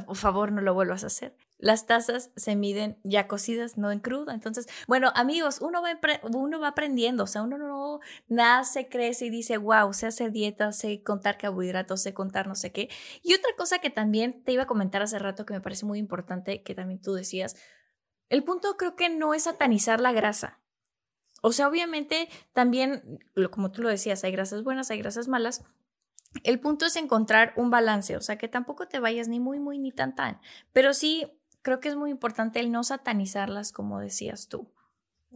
[0.06, 1.36] por favor no lo vuelvas a hacer.
[1.58, 4.32] las tazas se miden ya cocidas, no en crudo.
[4.32, 9.30] Entonces, bueno, amigos, uno va, uno va aprendiendo, o sea, uno no nace, crece y
[9.30, 12.88] dice, wow, sé hacer dieta, sé contar carbohidratos, sé contar no sé qué.
[13.22, 15.98] Y otra cosa que también te iba a comentar hace rato que me parece muy
[15.98, 17.56] importante, que también tú decías,
[18.30, 20.58] el punto creo que no es satanizar la grasa.
[21.42, 23.18] O sea, obviamente también,
[23.50, 25.62] como tú lo decías, hay grasas buenas, hay grasas malas,
[26.44, 29.78] el punto es encontrar un balance, o sea, que tampoco te vayas ni muy, muy,
[29.78, 30.40] ni tan, tan.
[30.72, 31.26] Pero sí,
[31.62, 34.70] creo que es muy importante el no satanizarlas, como decías tú.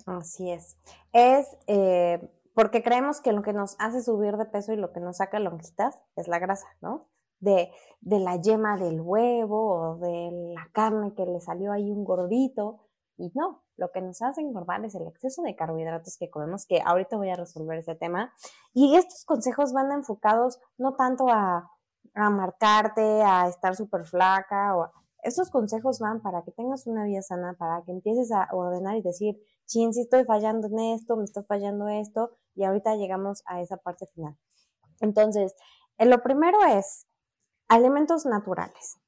[0.06, 0.76] Así es.
[1.12, 5.00] Es eh, porque creemos que lo que nos hace subir de peso y lo que
[5.00, 7.08] nos saca lonjitas es la grasa, ¿no?
[7.44, 12.80] De, la yema del huevo o de la carne que le salió ahí un gordito.
[13.16, 16.80] Y no, lo que nos hace engordar es el exceso de carbohidratos que comemos, que
[16.84, 18.32] ahorita voy a resolver ese tema.
[18.72, 21.70] Y estos consejos van enfocados no tanto a,
[22.14, 24.90] a marcarte, a estar súper flaca, o
[25.24, 29.02] estos consejos van para que tengas una vida sana, para que empieces a ordenar y
[29.02, 33.60] decir, chin, si estoy fallando en esto, me está fallando esto, y ahorita llegamos a
[33.60, 34.36] esa parte final.
[35.00, 35.54] Entonces,
[35.98, 37.06] eh, lo primero es
[37.68, 38.98] alimentos naturales.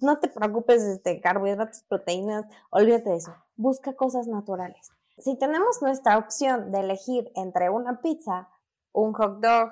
[0.00, 3.34] No te preocupes de carbohidratos, proteínas, olvídate de eso.
[3.54, 4.90] Busca cosas naturales.
[5.18, 8.48] Si tenemos nuestra opción de elegir entre una pizza,
[8.92, 9.70] un hot dog,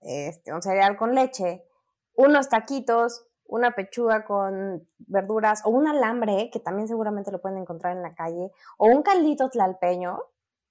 [0.00, 1.66] este, un cereal con leche,
[2.14, 7.96] unos taquitos, una pechuga con verduras o un alambre, que también seguramente lo pueden encontrar
[7.96, 10.18] en la calle, o un caldito tlalpeño,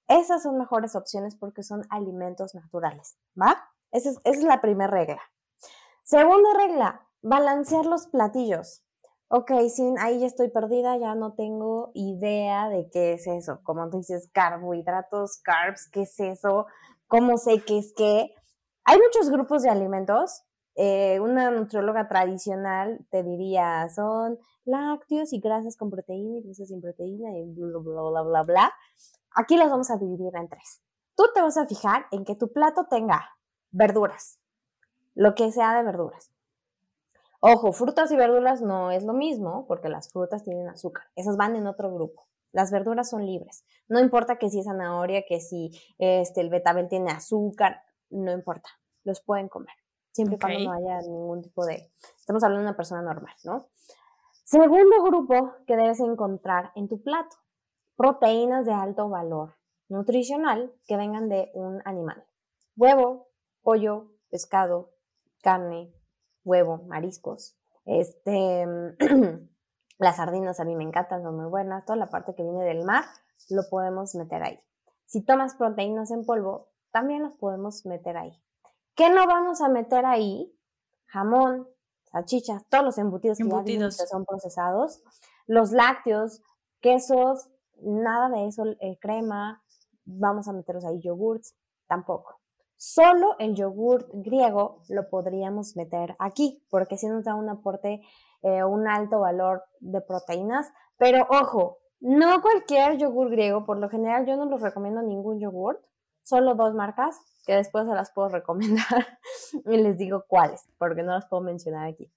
[0.08, 3.56] esas son mejores opciones porque son alimentos naturales, ¿va?
[3.90, 5.22] Esa es, esa es la primera regla.
[6.04, 8.84] Segunda regla, balancear los platillos.
[9.28, 13.60] Ok, sin, ahí ya estoy perdida, ya no tengo idea de qué es eso.
[13.62, 16.66] Como tú dices, carbohidratos, carbs, ¿qué es eso?
[17.06, 18.34] ¿Cómo sé qué es qué?
[18.84, 20.42] Hay muchos grupos de alimentos.
[20.74, 26.82] Eh, una nutrióloga tradicional te diría, son lácteos y grasas con proteína y grasas sin
[26.82, 28.72] proteína y bla, bla, bla, bla, bla.
[29.34, 30.82] Aquí las vamos a dividir en tres.
[31.16, 33.30] Tú te vas a fijar en que tu plato tenga
[33.70, 34.38] verduras,
[35.14, 36.30] lo que sea de verduras.
[37.40, 41.04] Ojo, frutas y verduras no es lo mismo porque las frutas tienen azúcar.
[41.14, 42.26] Esas van en otro grupo.
[42.52, 43.66] Las verduras son libres.
[43.88, 48.70] No importa que si es zanahoria, que si este, el betabel tiene azúcar, no importa.
[49.02, 49.74] Los pueden comer.
[50.12, 51.90] Siempre y cuando no haya ningún tipo de...
[52.16, 53.66] Estamos hablando de una persona normal, ¿no?
[54.44, 57.36] Segundo grupo que debes encontrar en tu plato.
[57.96, 59.56] Proteínas de alto valor
[59.88, 62.24] nutricional que vengan de un animal.
[62.76, 63.28] Huevo,
[63.62, 64.93] pollo, pescado,
[65.44, 65.94] carne,
[66.42, 67.56] huevo, mariscos.
[67.84, 68.66] Este,
[69.98, 71.84] las sardinas a mí me encantan, son muy buenas.
[71.84, 73.04] Toda la parte que viene del mar
[73.50, 74.58] lo podemos meter ahí.
[75.04, 78.42] Si tomas proteínas en polvo, también los podemos meter ahí.
[78.96, 80.56] ¿Qué no vamos a meter ahí?
[81.06, 81.68] Jamón,
[82.04, 83.98] salchichas, todos los embutidos, embutidos.
[83.98, 85.02] que son procesados,
[85.46, 86.42] los lácteos,
[86.80, 87.50] quesos,
[87.82, 89.62] nada de eso, eh, crema,
[90.04, 91.54] vamos a meterlos ahí, yogurts,
[91.86, 92.40] tampoco.
[92.76, 98.02] Solo el yogur griego lo podríamos meter aquí, porque si nos da un aporte,
[98.42, 100.72] eh, un alto valor de proteínas.
[100.98, 105.80] Pero ojo, no cualquier yogur griego, por lo general yo no los recomiendo ningún yogur,
[106.22, 109.18] solo dos marcas que después se las puedo recomendar
[109.66, 112.10] y les digo cuáles, porque no las puedo mencionar aquí.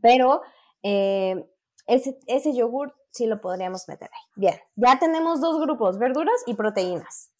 [0.00, 0.42] Pero
[0.82, 1.48] eh,
[1.86, 4.30] ese, ese yogur sí lo podríamos meter ahí.
[4.36, 7.30] Bien, ya tenemos dos grupos, verduras y proteínas.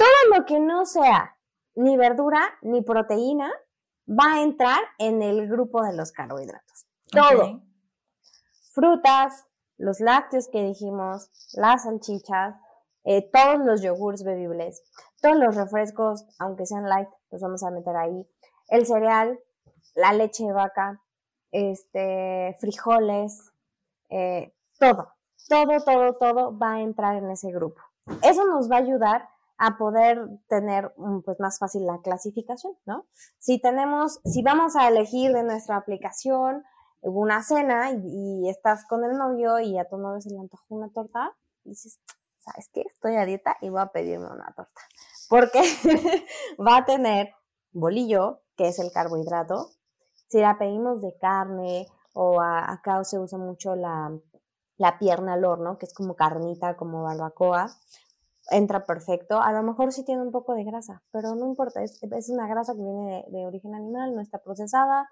[0.00, 1.36] Todo lo que no sea
[1.74, 3.52] ni verdura ni proteína
[4.08, 6.86] va a entrar en el grupo de los carbohidratos.
[7.10, 7.60] Todo.
[8.72, 12.54] Frutas, los lácteos que dijimos, las salchichas,
[13.04, 14.82] eh, todos los yogures bebibles,
[15.20, 18.26] todos los refrescos, aunque sean light, los vamos a meter ahí.
[18.68, 19.38] El cereal,
[19.94, 20.98] la leche de vaca,
[21.50, 23.52] este, frijoles,
[24.08, 25.12] eh, todo,
[25.46, 27.82] todo, todo, todo va a entrar en ese grupo.
[28.22, 29.28] Eso nos va a ayudar
[29.62, 33.06] a poder tener mm, pues más fácil la clasificación, ¿no?
[33.38, 36.64] Si tenemos, si vamos a elegir de nuestra aplicación
[37.02, 40.90] una cena y, estás con el novio y a tu novio se le antojó una
[40.90, 42.00] torta, dices,
[42.38, 42.84] ¿sabes qué?
[42.86, 44.80] Estoy a dieta y voy a pedirme una torta.
[45.28, 45.60] Porque
[46.58, 47.28] va a tener
[47.70, 49.68] bolillo, que es el carbohidrato.
[50.28, 54.10] Si la pedimos de carne o acá se usa mucho la,
[54.78, 57.76] la pierna al horno, que es como carnita, como barbacoa,
[58.50, 59.40] entra perfecto.
[59.40, 62.74] A lo mejor sí tiene un poco de grasa, pero no importa, es, una grasa
[62.74, 65.08] que viene de, origen animal, no está procesada,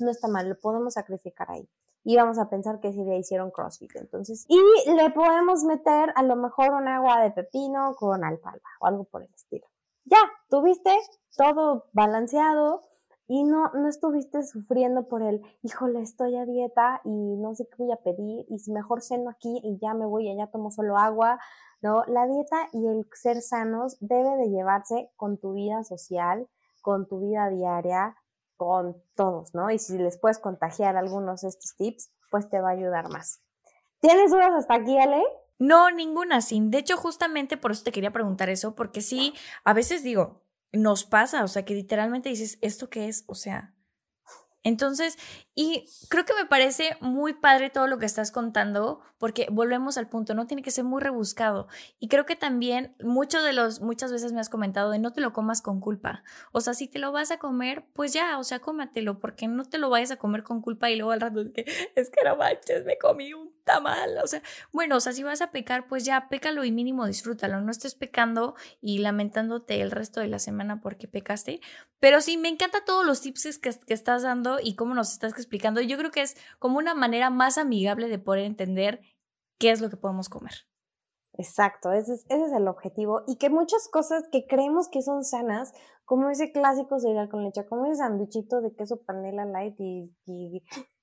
[0.00, 1.68] no está mal, lo podemos sacrificar ahí.
[2.04, 4.44] Y vamos a pensar que si le hicieron CrossFit, entonces.
[4.48, 4.58] Y
[4.92, 9.22] le podemos meter a lo mejor un agua de pepino con alfalfa o algo por
[9.22, 9.66] el estilo.
[10.04, 10.90] Ya, tuviste
[11.36, 12.82] todo balanceado
[13.28, 17.84] y no, no estuviste sufriendo por el, híjole, estoy a dieta y no sé qué
[17.84, 20.70] voy a pedir y si mejor ceno aquí y ya me voy y allá tomo
[20.70, 21.38] solo agua,
[21.82, 22.04] ¿no?
[22.06, 26.48] La dieta y el ser sanos debe de llevarse con tu vida social,
[26.80, 28.16] con tu vida diaria,
[28.56, 29.70] con todos, ¿no?
[29.70, 33.42] Y si les puedes contagiar algunos de estos tips, pues te va a ayudar más.
[34.00, 35.22] ¿Tienes dudas hasta aquí, Ale?
[35.58, 36.70] No, ninguna, sin.
[36.70, 40.42] De hecho, justamente por eso te quería preguntar eso, porque sí, a veces digo,
[40.72, 43.24] nos pasa, o sea, que literalmente dices, ¿esto qué es?
[43.28, 43.74] O sea,
[44.64, 45.18] entonces,
[45.54, 50.08] y creo que me parece muy padre todo lo que estás contando, porque volvemos al
[50.08, 51.66] punto, no tiene que ser muy rebuscado.
[51.98, 55.20] Y creo que también muchos de los, muchas veces me has comentado de no te
[55.20, 56.22] lo comas con culpa.
[56.52, 59.64] O sea, si te lo vas a comer, pues ya, o sea, cómatelo, porque no
[59.64, 61.64] te lo vayas a comer con culpa y luego al rato es que,
[61.96, 64.18] es que no manches, me comí un tamal.
[64.22, 67.60] O sea, bueno, o sea, si vas a pecar, pues ya, pécalo y mínimo disfrútalo.
[67.60, 71.60] No estés pecando y lamentándote el resto de la semana porque pecaste.
[72.00, 75.32] Pero sí, me encanta todos los tips que, que estás dando y cómo nos estás
[75.32, 75.80] explicando.
[75.80, 79.00] Yo creo que es como una manera más amigable de poder entender
[79.58, 80.52] qué es lo que podemos comer.
[81.34, 83.22] Exacto, ese es, el objetivo.
[83.26, 85.72] Y que muchas cosas que creemos que son sanas,
[86.04, 90.62] como ese clásico cereal con leche, como ese sanduichito de queso panela light y,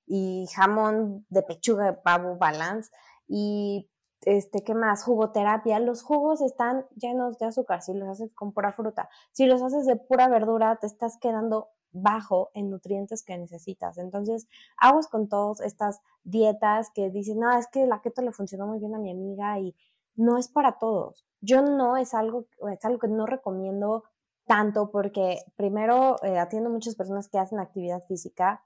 [0.09, 2.91] y jamón de pechuga de pavo balance
[3.27, 3.87] y
[4.21, 5.03] este, ¿qué más?
[5.03, 5.79] Jugoterapia.
[5.79, 9.07] Los jugos están llenos de azúcar si los haces con pura fruta.
[9.31, 13.97] Si los haces de pura verdura, te estás quedando bajo en nutrientes que necesitas.
[13.97, 18.67] Entonces, aguas con todas estas dietas que dicen, no, es que la keto le funcionó
[18.67, 19.75] muy bien a mi amiga y
[20.15, 21.25] no es para todos.
[21.39, 24.03] Yo no es algo, es algo que no recomiendo
[24.47, 28.63] tanto porque primero eh, atiendo muchas personas que hacen actividad física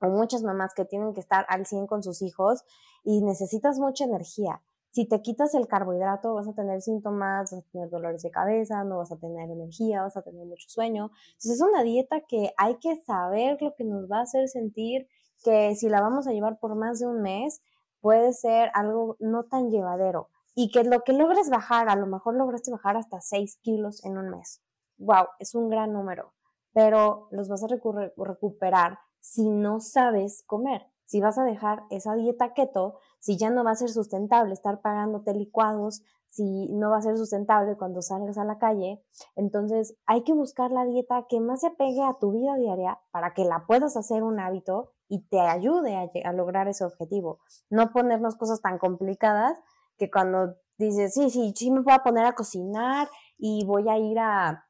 [0.00, 2.64] o muchas mamás que tienen que estar al 100 con sus hijos
[3.04, 4.62] y necesitas mucha energía.
[4.90, 8.82] Si te quitas el carbohidrato, vas a tener síntomas, vas a tener dolores de cabeza,
[8.82, 11.10] no vas a tener energía, vas a tener mucho sueño.
[11.32, 15.06] Entonces es una dieta que hay que saber lo que nos va a hacer sentir,
[15.44, 17.60] que si la vamos a llevar por más de un mes,
[18.00, 20.30] puede ser algo no tan llevadero.
[20.54, 24.16] Y que lo que logres bajar, a lo mejor lograste bajar hasta 6 kilos en
[24.16, 24.62] un mes.
[24.96, 25.26] ¡Wow!
[25.38, 26.32] Es un gran número.
[26.72, 32.52] Pero los vas a recuperar si no sabes comer si vas a dejar esa dieta
[32.52, 37.02] keto, si ya no va a ser sustentable estar pagándote licuados, si no va a
[37.02, 39.02] ser sustentable cuando salgas a la calle,
[39.36, 43.32] entonces hay que buscar la dieta que más se apegue a tu vida diaria para
[43.32, 47.38] que la puedas hacer un hábito y te ayude a, lograr ese objetivo.
[47.70, 49.56] No ponernos cosas tan complicadas
[49.96, 53.08] que cuando dices, sí, sí, sí me voy a poner a cocinar
[53.38, 54.65] y voy a ir a,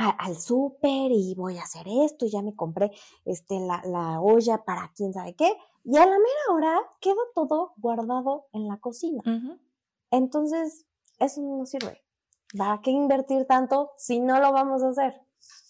[0.00, 2.90] al súper y voy a hacer esto, ya me compré
[3.24, 5.52] este, la, la, olla para quién sabe qué,
[5.84, 9.22] y a la mera hora queda todo guardado en la cocina.
[10.10, 10.86] Entonces,
[11.18, 12.02] eso no sirve.
[12.56, 15.20] ¿Para qué invertir tanto si no lo vamos a hacer?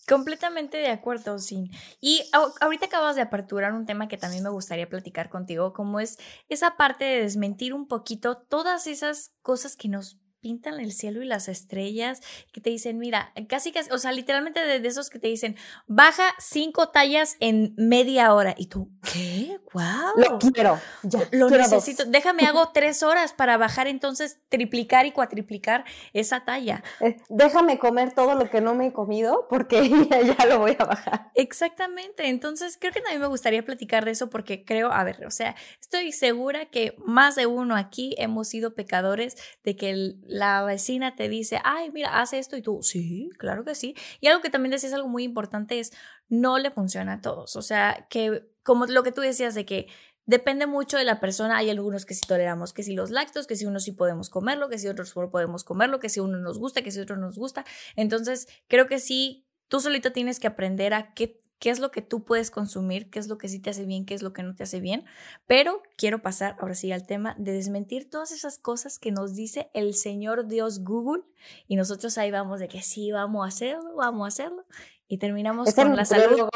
[0.09, 1.71] Completamente de acuerdo, Sin.
[2.01, 2.23] Y
[2.61, 6.77] ahorita acabas de aperturar un tema que también me gustaría platicar contigo, como es esa
[6.77, 11.49] parte de desmentir un poquito todas esas cosas que nos pintan el cielo y las
[11.49, 12.21] estrellas,
[12.53, 16.35] que te dicen, mira, casi casi, o sea, literalmente de, esos que te dicen, baja
[16.39, 18.55] cinco tallas en media hora.
[18.57, 19.59] Y tú, ¿qué?
[19.73, 19.83] ¡Wow!
[20.17, 21.21] Lo quiero, ya.
[21.31, 22.05] Lo necesito.
[22.07, 26.83] Déjame, hago tres horas para bajar entonces, triplicar y cuatriplicar esa talla.
[27.01, 29.89] Eh, déjame comer todo lo que no me he comido porque
[30.39, 31.31] ya, lo voy a bajar.
[31.35, 32.29] Exactamente.
[32.29, 35.55] Entonces, creo que también me gustaría platicar de eso porque creo, a ver, o sea,
[35.81, 41.17] estoy segura que más de uno aquí hemos sido pecadores de que el la vecina
[41.17, 43.95] te dice, ay, mira, hace esto y tú, sí, claro que sí.
[44.21, 45.93] Y algo que también decías algo muy importante es,
[46.29, 47.57] no le funciona a todos.
[47.57, 49.89] O sea, que como lo que tú decías de que
[50.27, 53.57] depende mucho de la persona, hay algunos que sí toleramos, que si los lácteos, que
[53.57, 56.59] si uno sí podemos comerlo, que si otros no podemos comerlo, que si uno nos
[56.59, 57.65] gusta, que si otro nos gusta.
[57.97, 62.03] Entonces, creo que sí, tú solito tienes que aprender a qué qué es lo que
[62.03, 64.43] tú puedes consumir, qué es lo que sí te hace bien, qué es lo que
[64.43, 65.05] no te hace bien.
[65.47, 69.71] Pero quiero pasar ahora sí al tema de desmentir todas esas cosas que nos dice
[69.75, 71.23] el Señor Dios Google
[71.69, 74.65] y nosotros ahí vamos de que sí, vamos a hacerlo, vamos a hacerlo
[75.07, 76.49] y terminamos con la salud.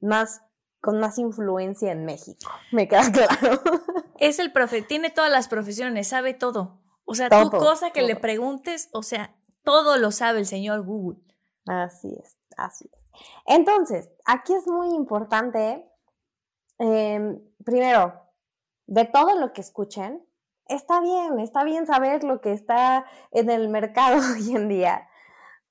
[0.00, 0.42] Más
[0.80, 3.62] con más influencia en México, me queda claro.
[4.18, 6.80] Es el profe, tiene todas las profesiones, sabe todo.
[7.04, 9.34] O sea, tu cosa que le preguntes, o sea,
[9.64, 11.20] todo lo sabe el señor Google.
[11.66, 13.01] Así es, así es.
[13.46, 15.90] Entonces, aquí es muy importante,
[16.78, 18.14] em, primero,
[18.86, 20.24] de todo lo que escuchen,
[20.66, 25.08] está bien, está bien saber lo que está en el mercado hoy en día,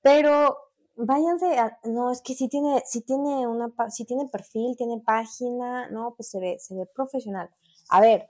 [0.02, 0.56] pero
[0.96, 5.88] váyanse a, no, es que si tiene, si tiene una, si tiene perfil, tiene página,
[5.90, 7.50] no, pues se ve, se ve profesional.
[7.88, 8.28] A ver,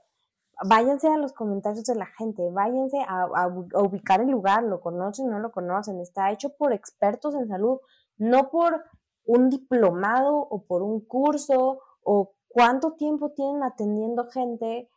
[0.64, 5.28] váyanse a los comentarios de la gente, váyanse a, a, ubicar el lugar, lo conocen,
[5.28, 7.78] no lo conocen, está hecho por expertos en salud,
[8.16, 8.84] no por
[9.24, 14.88] un diplomado o por un curso o cuánto tiempo tienen atendiendo gente.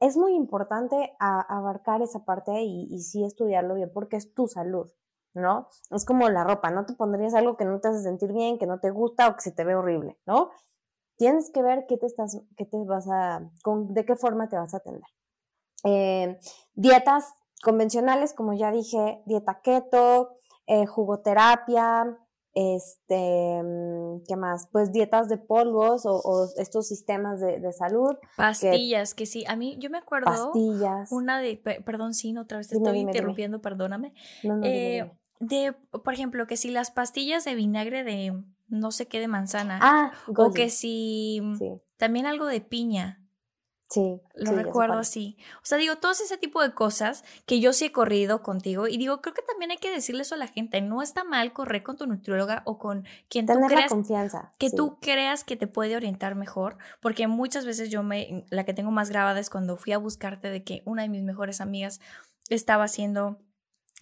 [0.00, 4.90] Es muy importante abarcar esa parte y, y sí estudiarlo bien porque es tu salud.
[5.36, 5.68] ¿no?
[5.90, 8.66] Es como la ropa, no te pondrías algo que no te hace sentir bien, que
[8.66, 10.50] no te gusta o que se te ve horrible, ¿no?
[11.16, 14.56] Tienes que ver qué te estás, qué te vas a, con, de qué forma te
[14.56, 15.08] vas a atender.
[15.84, 16.38] Eh,
[16.74, 22.18] dietas convencionales, como ya dije, dieta keto, eh, jugoterapia,
[22.56, 24.68] este, mm, ¿qué más?
[24.72, 28.16] Pues dietas de polvos o, estos sistemas de, salud.
[28.36, 30.26] Pastillas, que, sí, a mí yo me acuerdo.
[30.26, 31.12] Pastillas.
[31.12, 34.14] Una de, perdón, sí, otra vez te estoy interrumpiendo, perdóname.
[34.42, 39.06] No, no, eh, de, por ejemplo, que si las pastillas de vinagre de no sé
[39.06, 39.78] qué de manzana.
[39.82, 41.42] Ah, o que si
[41.98, 43.22] también algo de piña.
[43.88, 44.20] Sí.
[44.34, 45.36] Lo recuerdo así.
[45.62, 48.96] O sea, digo, todos ese tipo de cosas que yo sí he corrido contigo y
[48.96, 50.80] digo, creo que también hay que decirle eso a la gente.
[50.80, 54.52] No está mal correr con tu nutrióloga o con quien tú creas confianza.
[54.58, 58.74] que tú creas que te puede orientar mejor, porque muchas veces yo me la que
[58.74, 62.00] tengo más grabada es cuando fui a buscarte de que una de mis mejores amigas
[62.48, 63.38] estaba haciendo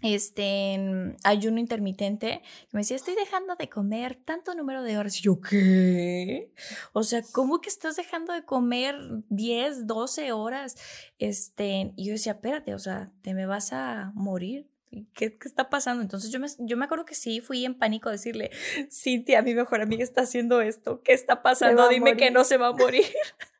[0.05, 2.43] este, en ayuno intermitente,
[2.73, 5.19] me decía, estoy dejando de comer tanto número de horas.
[5.19, 6.53] Y yo, ¿qué?
[6.93, 8.97] O sea, ¿cómo que estás dejando de comer
[9.31, 10.77] 10, 12 horas?
[11.19, 14.69] Este, y yo decía, espérate, o sea, te me vas a morir.
[14.91, 16.03] ¿Qué, ¿Qué, está pasando?
[16.03, 18.51] Entonces yo me, yo me acuerdo que sí, fui en pánico a decirle,
[18.93, 21.89] Cintia, mi mejor amiga está haciendo esto, ¿qué está pasando?
[21.89, 23.05] Dime que no se va a morir.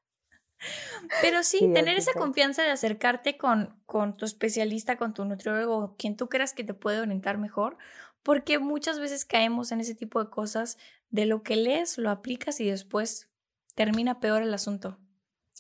[1.21, 6.17] Pero sí, tener esa confianza de acercarte con, con tu especialista, con tu nutriólogo, quien
[6.17, 7.77] tú creas que te puede orientar mejor,
[8.23, 10.79] porque muchas veces caemos en ese tipo de cosas
[11.11, 13.29] de lo que lees, lo aplicas y después
[13.75, 14.99] termina peor el asunto.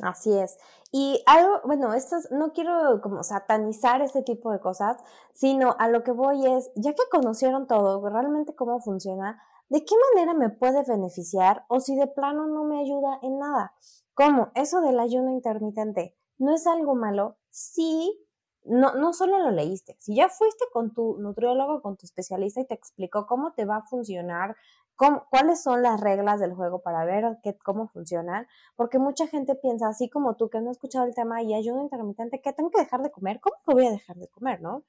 [0.02, 0.56] Así es.
[0.90, 4.96] Y algo, bueno, esto no quiero como satanizar este tipo de cosas,
[5.32, 9.94] sino a lo que voy es, ya que conocieron todo, realmente cómo funciona, ¿de qué
[10.12, 13.72] manera me puede beneficiar o si de plano no me ayuda en nada?
[14.14, 14.50] ¿Cómo?
[14.54, 18.20] Eso del ayuno intermitente no es algo malo si
[18.64, 22.66] no, no solo lo leíste, si ya fuiste con tu nutriólogo, con tu especialista y
[22.66, 24.56] te explicó cómo te va a funcionar,
[24.96, 29.54] cómo, cuáles son las reglas del juego para ver qué, cómo funcionan, porque mucha gente
[29.54, 32.70] piensa, así como tú que no has escuchado el tema y ayuno intermitente, ¿qué tengo
[32.70, 33.40] que dejar de comer?
[33.40, 34.84] ¿Cómo que voy a dejar de comer, no?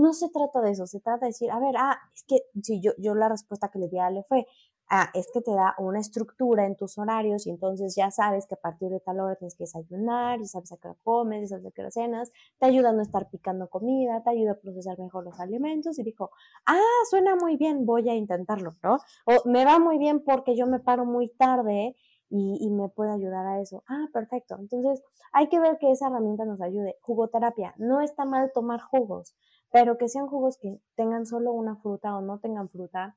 [0.00, 2.80] No se trata de eso, se trata de decir, a ver, ah, es que si
[2.80, 4.46] yo, yo la respuesta que le di a Ale fue,
[4.90, 8.54] Ah, es que te da una estructura en tus horarios y entonces ya sabes que
[8.54, 11.66] a partir de tal hora tienes que desayunar, y sabes a qué comes, y sabes
[11.66, 15.24] a qué cenas, te ayuda a no estar picando comida, te ayuda a procesar mejor
[15.24, 16.30] los alimentos y dijo,
[16.66, 16.80] ah,
[17.10, 18.96] suena muy bien, voy a intentarlo, ¿no?
[19.26, 21.94] O me va muy bien porque yo me paro muy tarde
[22.30, 23.84] y, y me puede ayudar a eso.
[23.88, 24.56] Ah, perfecto.
[24.58, 26.96] Entonces hay que ver que esa herramienta nos ayude.
[27.02, 29.34] Jugoterapia, no está mal tomar jugos,
[29.70, 33.16] pero que sean jugos que tengan solo una fruta o no tengan fruta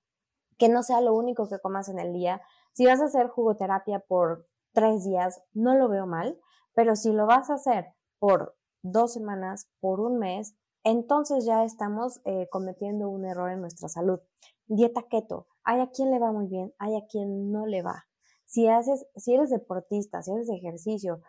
[0.58, 2.40] que no sea lo único que comas en el día.
[2.74, 6.40] Si vas a hacer jugoterapia por tres días, no lo veo mal,
[6.76, 12.22] pero si lo vas a hacer por dos semanas, por un mes, entonces ya estamos
[12.26, 14.20] eh, cometiendo un error en nuestra salud.
[14.68, 18.06] Dieta keto, hay a quien le va muy bien, hay a quien no le va.
[18.46, 21.22] Si haces, si eres deportista, si haces ejercicio,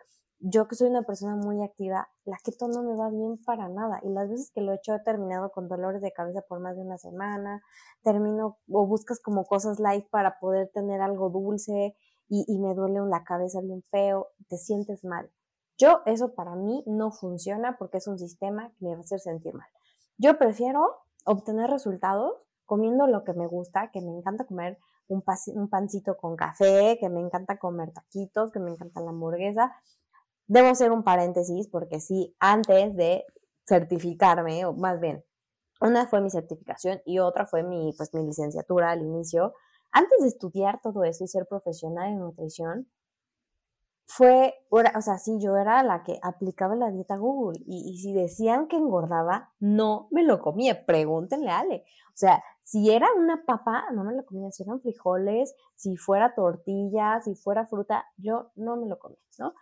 [0.45, 4.01] yo que soy una persona muy activa, la keto no me va bien para nada.
[4.03, 6.75] Y las veces que lo he hecho he terminado con dolores de cabeza por más
[6.75, 7.61] de una semana.
[8.03, 11.95] Termino o buscas como cosas light para poder tener algo dulce
[12.27, 15.31] y, y me duele la cabeza bien feo, te sientes mal.
[15.77, 19.21] Yo, eso para mí no funciona porque es un sistema que me va a hacer
[19.21, 19.67] sentir mal.
[20.17, 22.33] Yo prefiero obtener resultados
[22.65, 24.77] comiendo lo que me gusta, que me encanta comer
[25.07, 25.23] un,
[25.55, 29.73] un pancito con café, que me encanta comer taquitos, que me encanta la hamburguesa,
[30.47, 33.25] Debo hacer un paréntesis porque sí, antes de
[33.65, 35.23] certificarme, o más bien,
[35.79, 39.53] una fue mi certificación y otra fue mi, pues, mi licenciatura al inicio.
[39.91, 42.87] Antes de estudiar todo eso y ser profesional en nutrición,
[44.05, 48.67] fue, o sea, sí, yo era la que aplicaba la dieta Google y, si decían
[48.67, 51.85] que engordaba, no me lo comía, pregúntenle a Ale.
[52.09, 56.35] O sea, si era una papa, no me lo comía, si eran frijoles, si fuera
[56.35, 59.53] tortilla, si fuera fruta, yo no me lo comía, ¿no?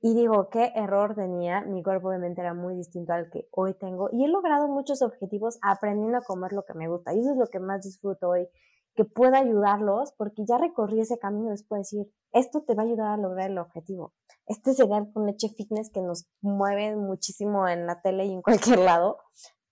[0.00, 4.08] Y digo, qué error tenía, mi cuerpo obviamente era muy distinto al que hoy tengo
[4.12, 7.36] y he logrado muchos objetivos aprendiendo a comer lo que me gusta y eso es
[7.36, 8.48] lo que más disfruto hoy,
[8.94, 12.86] que pueda ayudarlos porque ya recorrí ese camino después de decir, esto te va a
[12.86, 14.12] ayudar a lograr el objetivo.
[14.46, 18.78] Este cereal con leche fitness que nos mueve muchísimo en la tele y en cualquier
[18.78, 19.18] lado,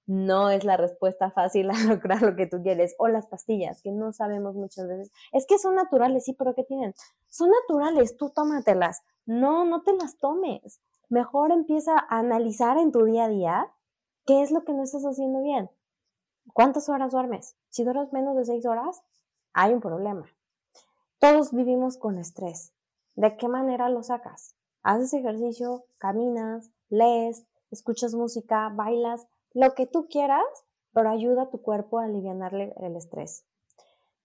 [0.07, 2.94] no es la respuesta fácil a lograr lo que tú quieres.
[2.98, 5.11] O las pastillas, que no sabemos muchas veces.
[5.32, 6.94] Es que son naturales, sí, pero ¿qué tienen?
[7.28, 9.02] Son naturales, tú tómatelas.
[9.26, 10.80] No, no te las tomes.
[11.09, 13.72] Mejor empieza a analizar en tu día a día
[14.24, 15.70] qué es lo que no estás haciendo bien.
[16.52, 17.57] ¿Cuántas horas duermes?
[17.68, 19.02] Si duermes menos de seis horas,
[19.52, 20.26] hay un problema.
[21.18, 22.72] Todos vivimos con estrés.
[23.14, 24.54] ¿De qué manera lo sacas?
[24.82, 29.26] Haces ejercicio, caminas, lees, escuchas música, bailas,
[29.57, 30.44] lo que tú quieras,
[30.92, 33.46] pero ayuda a tu cuerpo a aliviarle el estrés.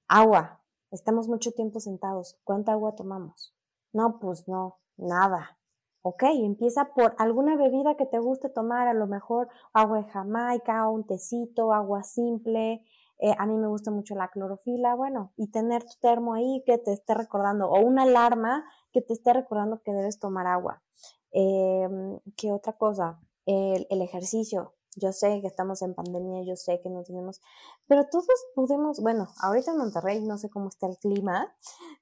[0.09, 0.61] Agua.
[0.91, 2.37] Estamos mucho tiempo sentados.
[2.43, 3.55] ¿Cuánta agua tomamos?
[3.93, 5.57] No, pues no, nada.
[6.01, 10.89] Ok, empieza por alguna bebida que te guste tomar, a lo mejor agua de Jamaica,
[10.89, 12.83] un tecito, agua simple.
[13.19, 16.77] Eh, a mí me gusta mucho la clorofila, bueno, y tener tu termo ahí que
[16.77, 20.83] te esté recordando, o una alarma que te esté recordando que debes tomar agua.
[21.31, 23.21] Em, ¿Qué otra cosa?
[23.45, 24.75] el ejercicio.
[24.97, 27.41] Yo sé que estamos en pandemia, yo sé que no tenemos,
[27.87, 31.55] pero todos podemos, bueno, ahorita en Monterrey no sé cómo está el clima,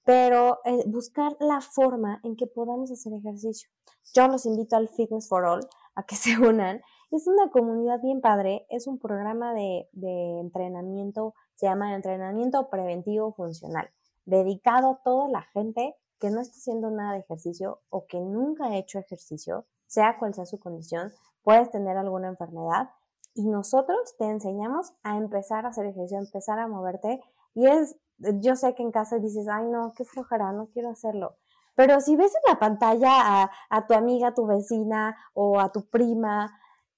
[0.03, 3.69] pero eh, buscar la forma en que podamos hacer ejercicio.
[4.15, 6.81] Yo los invito al Fitness for All a que se unan.
[7.11, 13.33] Es una comunidad bien padre, es un programa de, de entrenamiento, se llama entrenamiento preventivo
[13.33, 13.89] funcional,
[14.25, 18.65] dedicado a toda la gente que no está haciendo nada de ejercicio o que nunca
[18.65, 21.11] ha hecho ejercicio, sea cual sea su condición,
[21.43, 22.89] puedes tener alguna enfermedad
[23.33, 27.21] y nosotros te enseñamos a empezar a hacer ejercicio, a empezar a moverte
[27.53, 31.37] y es, yo sé que en casa dices, ay no, qué flojera, no quiero hacerlo.
[31.75, 35.89] Pero si ves en la pantalla a, tu amiga, a tu vecina o a tu
[35.89, 36.51] prima,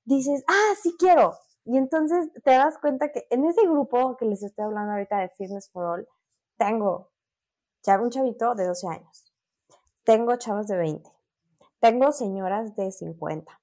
[0.05, 1.35] dices, ah, sí quiero.
[1.65, 5.29] Y entonces te das cuenta que en ese grupo que les estoy hablando ahorita de
[5.29, 6.07] Fitness for All,
[6.57, 7.11] tengo
[7.87, 9.33] un chavito de 12 años,
[10.03, 11.09] tengo chavos de 20,
[11.79, 13.60] tengo señoras de 50,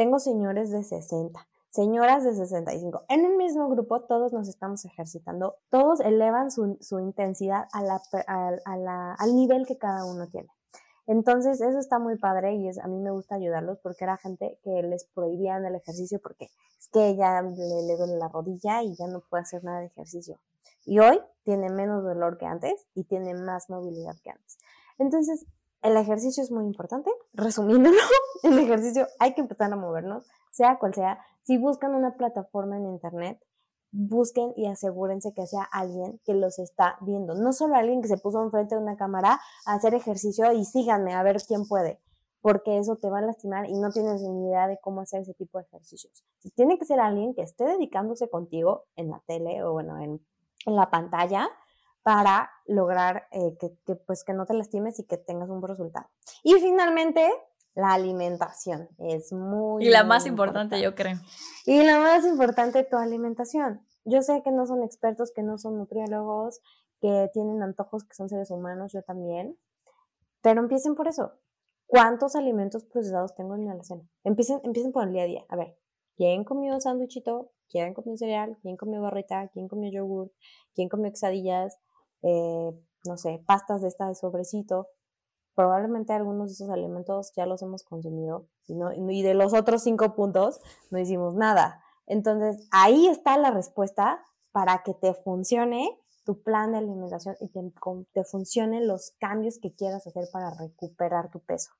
[0.00, 3.04] tengo señores de 60, señoras de 65.
[3.10, 9.76] En el mismo grupo todos nos estamos ejercitando, todos elevan su, intensidad al nivel que
[9.76, 10.48] cada uno tiene.
[11.06, 14.58] Entonces, eso está muy padre y es, a mí me gusta ayudarlos porque era gente
[14.64, 16.46] que les prohibían el ejercicio porque
[16.78, 19.88] es que ya le, le duele la rodilla y ya no puede hacer nada de
[19.88, 20.40] ejercicio.
[20.86, 24.56] Y hoy tiene menos dolor que antes y tiene más movilidad que antes.
[24.96, 25.44] Entonces,
[25.82, 27.10] el ejercicio es muy importante.
[27.32, 27.96] Resumiéndolo,
[28.42, 31.18] el ejercicio hay que empezar a movernos, sea cual sea.
[31.42, 33.40] Si buscan una plataforma en internet,
[33.92, 37.34] busquen y asegúrense que sea alguien que los está viendo.
[37.34, 41.14] No solo alguien que se puso enfrente de una cámara a hacer ejercicio y síganme
[41.14, 42.00] a ver quién puede,
[42.40, 45.34] porque eso te va a lastimar y no tienes ni idea de cómo hacer ese
[45.34, 46.24] tipo de ejercicios.
[46.54, 50.24] Tiene que ser alguien que esté dedicándose contigo en la tele o bueno, en,
[50.66, 51.48] en la pantalla
[52.02, 56.06] para lograr eh, que, pues, que no te lastimes y que tengas un buen resultado.
[56.42, 57.30] Y finalmente,
[57.74, 59.84] la alimentación es muy...
[59.84, 61.18] Y la más importante, yo creo.
[61.66, 63.86] Y la más importante, tu alimentación.
[64.04, 66.60] Yo sé que no son expertos, que no son nutriólogos,
[67.00, 69.58] que tienen antojos, que son seres humanos, yo también,
[70.42, 71.32] pero empiecen por eso.
[71.86, 74.08] ¿Cuántos alimentos procesados tengo en mi alacena?
[74.22, 75.44] Empiecen, empiecen por el día a día.
[75.48, 75.76] A ver,
[76.16, 77.50] ¿quién comió sándwichito?
[77.68, 78.58] ¿Quién comió cereal?
[78.62, 79.48] ¿Quién comió barrita?
[79.48, 80.32] ¿Quién comió yogur?
[80.74, 81.78] ¿Quién comió quesadillas?
[82.22, 82.70] Eh,
[83.04, 84.88] no sé, pastas de esta de sobrecito.
[85.54, 90.14] Probablemente algunos de esos alimentos ya los hemos consumido y, y de los otros cinco
[90.14, 90.60] puntos
[90.90, 91.82] no hicimos nada.
[92.06, 97.60] Entonces, ahí está la respuesta para que te funcione tu plan de alimentación y te,
[98.12, 101.72] te funcionen los cambios que quieras hacer para recuperar tu peso.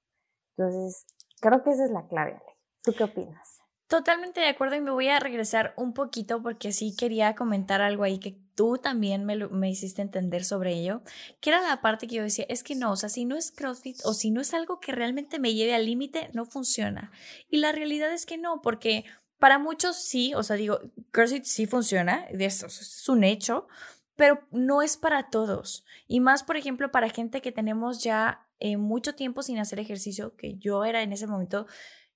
[0.57, 1.07] Entonces,
[1.41, 2.57] creo que esa es la clave, Ale.
[2.83, 3.60] ¿Tú qué opinas?
[3.91, 8.05] Totalmente de acuerdo y me voy a regresar un poquito porque sí quería comentar algo
[8.05, 11.03] ahí que tú también me, me hiciste entender sobre ello,
[11.41, 13.51] que era la parte que yo decía, es que no, o sea, si no es
[13.51, 17.11] CrossFit o si no es algo que realmente me lleve al límite, no funciona.
[17.49, 19.07] Y la realidad es que no, porque
[19.41, 20.79] para muchos sí, o sea, digo,
[21.11, 23.67] CrossFit sí funciona, de eso es un hecho,
[24.15, 25.85] pero no es para todos.
[26.07, 30.37] Y más, por ejemplo, para gente que tenemos ya eh, mucho tiempo sin hacer ejercicio,
[30.37, 31.67] que yo era en ese momento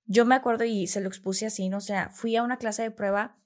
[0.06, 1.78] yo me acuerdo y se lo expuse así, ¿no?
[1.78, 3.38] O sea, fui a una clase de prueba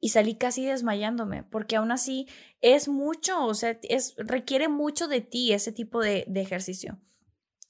[0.00, 2.28] y salí casi desmayándome, porque aún así
[2.60, 7.00] es mucho, o sea, es, requiere mucho de ti ese tipo de, de ejercicio.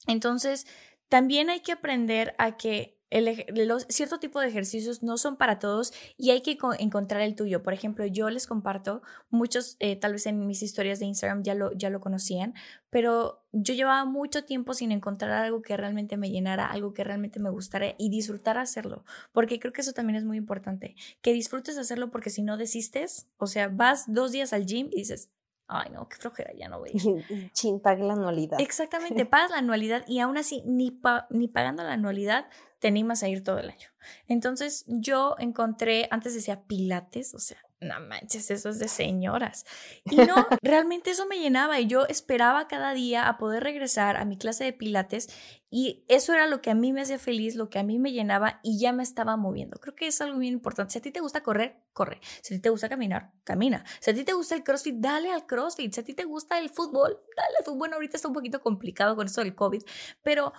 [0.07, 0.65] Entonces,
[1.09, 5.59] también hay que aprender a que el, los, cierto tipo de ejercicios no son para
[5.59, 7.63] todos y hay que encontrar el tuyo.
[7.63, 11.55] Por ejemplo, yo les comparto, muchos eh, tal vez en mis historias de Instagram ya
[11.55, 12.53] lo, ya lo conocían,
[12.89, 17.39] pero yo llevaba mucho tiempo sin encontrar algo que realmente me llenara, algo que realmente
[17.39, 21.77] me gustara y disfrutar hacerlo, porque creo que eso también es muy importante, que disfrutes
[21.77, 25.31] hacerlo porque si no desistes, o sea, vas dos días al gym y dices,
[25.67, 26.91] ay no, qué flojera, ya no voy.
[27.83, 28.59] Pague la anualidad.
[28.59, 30.99] Exactamente, pagas la anualidad y aún así, ni,
[31.29, 32.47] ni pagando la anualidad,
[32.79, 33.89] te animas a ir todo el año.
[34.27, 39.65] Entonces yo encontré, antes decía pilates, o sea, no manches, eso es de señoras.
[40.05, 44.25] Y no, realmente eso me llenaba y yo esperaba cada día a poder regresar a
[44.25, 45.29] mi clase de pilates
[45.69, 48.13] y eso era lo que a mí me hacía feliz, lo que a mí me
[48.13, 49.79] llenaba y ya me estaba moviendo.
[49.79, 50.93] Creo que es algo bien importante.
[50.93, 52.19] Si a ti te gusta correr, corre.
[52.41, 53.83] Si a ti te gusta caminar, camina.
[53.99, 55.93] Si a ti te gusta el CrossFit, dale al CrossFit.
[55.93, 57.77] Si a ti te gusta el fútbol, dale al fútbol.
[57.77, 59.83] Bueno, ahorita está un poquito complicado con esto del COVID,
[60.23, 60.53] pero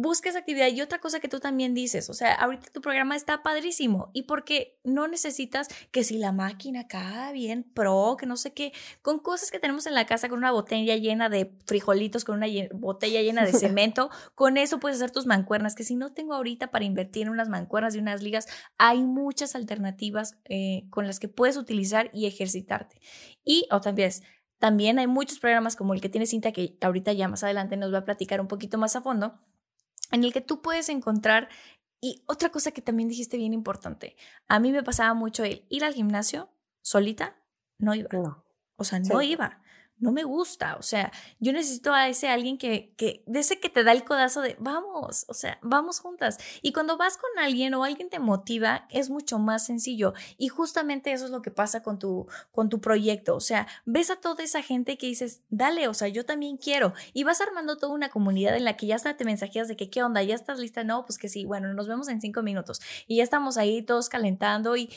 [0.00, 0.68] busques actividad.
[0.68, 4.22] Y otra cosa que tú también dices, o sea, ahorita tu programa está padrísimo y
[4.22, 8.72] porque no necesitas que si la máquina acá bien pro, que no sé qué,
[9.02, 12.46] con cosas que tenemos en la casa, con una botella llena de frijolitos, con una
[12.72, 16.70] botella llena de cemento, con eso puedes hacer tus mancuernas, que si no tengo ahorita
[16.70, 18.46] para invertir en unas mancuernas y unas ligas,
[18.78, 23.00] hay muchas alternativas eh, con las que puedes utilizar y ejercitarte.
[23.44, 24.22] Y otra vez,
[24.60, 27.92] también hay muchos programas como el que tiene Cinta, que ahorita ya más adelante nos
[27.92, 29.40] va a platicar un poquito más a fondo,
[30.10, 31.48] en el que tú puedes encontrar,
[32.00, 34.16] y otra cosa que también dijiste bien importante,
[34.48, 36.48] a mí me pasaba mucho el ir al gimnasio
[36.82, 37.36] solita,
[37.78, 38.08] no iba.
[38.12, 38.44] No.
[38.76, 39.60] O sea, no iba
[40.00, 43.68] no me gusta, o sea, yo necesito a ese alguien que, que, de ese que
[43.68, 46.38] te da el codazo de, vamos, o sea, vamos juntas.
[46.62, 50.14] Y cuando vas con alguien o alguien te motiva, es mucho más sencillo.
[50.38, 54.10] Y justamente eso es lo que pasa con tu, con tu proyecto, o sea, ves
[54.10, 56.94] a toda esa gente que dices, dale, o sea, yo también quiero.
[57.12, 59.90] Y vas armando toda una comunidad en la que ya hasta te mensajeas de que,
[59.90, 60.22] ¿qué onda?
[60.22, 60.82] ¿Ya estás lista?
[60.82, 62.80] No, pues que sí, bueno, nos vemos en cinco minutos.
[63.06, 64.90] Y ya estamos ahí todos calentando y,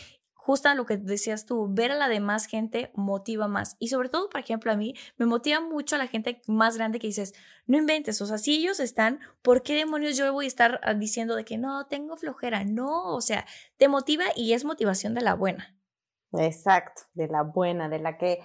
[0.43, 3.77] justo lo que decías tú, ver a la demás gente motiva más.
[3.79, 6.99] Y sobre todo, por ejemplo, a mí me motiva mucho a la gente más grande
[6.99, 7.33] que dices,
[7.65, 10.95] no inventes, o sea, si ellos están, ¿por qué demonios yo voy a estar ah,
[10.95, 12.65] diciendo de que no, tengo flojera?
[12.65, 13.45] No, o sea,
[13.77, 15.77] te motiva y es motivación de la buena.
[16.33, 18.41] Exacto, de la buena, de la que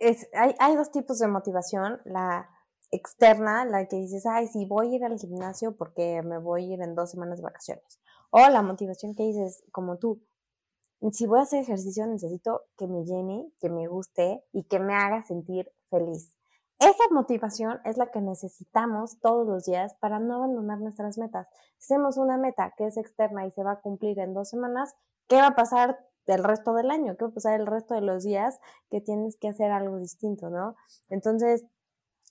[0.00, 2.50] es, hay, hay dos tipos de motivación, la
[2.90, 6.74] externa, la que dices, ay, sí, voy a ir al gimnasio porque me voy a
[6.74, 8.00] ir en dos semanas de vacaciones.
[8.30, 10.24] O la motivación que dices, como tú,
[11.12, 14.94] si voy a hacer ejercicio necesito que me llene, que me guste y que me
[14.94, 16.36] haga sentir feliz.
[16.78, 21.48] Esa motivación es la que necesitamos todos los días para no abandonar nuestras metas.
[21.78, 24.94] Si hacemos una meta que es externa y se va a cumplir en dos semanas,
[25.26, 27.16] ¿qué va a pasar el resto del año?
[27.16, 28.58] ¿Qué va a pasar el resto de los días
[28.90, 30.76] que tienes que hacer algo distinto, no?
[31.08, 31.64] Entonces,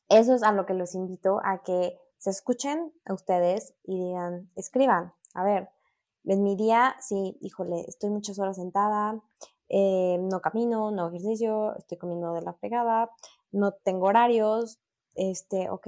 [0.09, 4.51] eso es a lo que los invito a que se escuchen a ustedes y digan,
[4.55, 5.69] escriban, a ver,
[6.25, 9.21] en mi día, sí, híjole, estoy muchas horas sentada,
[9.69, 13.11] eh, no camino, no ejercicio, estoy comiendo de la fregada,
[13.51, 14.79] no tengo horarios,
[15.15, 15.87] este, ok,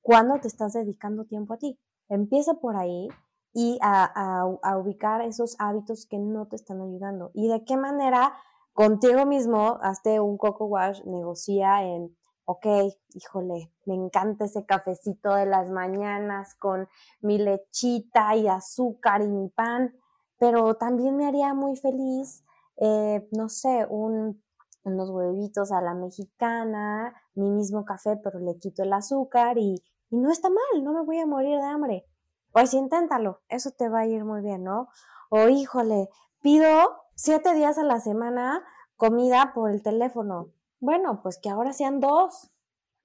[0.00, 1.78] ¿cuándo te estás dedicando tiempo a ti?
[2.08, 3.08] Empieza por ahí
[3.52, 7.30] y a, a, ubicar esos hábitos que no te están ayudando.
[7.34, 8.34] Y de qué manera
[8.72, 12.16] contigo mismo, hazte un coco wash, negocia en
[12.46, 12.66] ok,
[13.14, 16.88] híjole, me encanta ese cafecito de las mañanas con
[17.20, 19.94] mi lechita y azúcar y mi pan,
[20.38, 22.44] pero también me haría muy feliz,
[22.76, 24.42] eh, no sé, un,
[24.84, 30.16] unos huevitos a la mexicana, mi mismo café, pero le quito el azúcar y, y
[30.16, 32.06] no está mal, no me voy a morir de hambre.
[32.52, 34.88] Pues inténtalo, eso te va a ir muy bien, ¿no?
[35.30, 36.08] O híjole,
[36.40, 36.68] pido
[37.14, 38.62] siete días a la semana
[38.96, 40.53] comida por el teléfono
[40.84, 42.50] bueno, pues que ahora sean dos.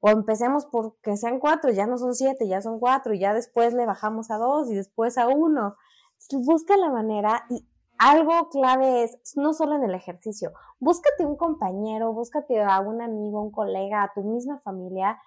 [0.01, 3.33] O empecemos por que sean cuatro, ya no son siete, ya son cuatro, y ya
[3.33, 5.75] después le bajamos a dos y después a uno.
[6.31, 7.67] Busca la manera y
[7.97, 13.41] algo clave es, no solo en el ejercicio, búscate un compañero, búscate a un amigo,
[13.41, 15.19] un colega, a tu misma familia,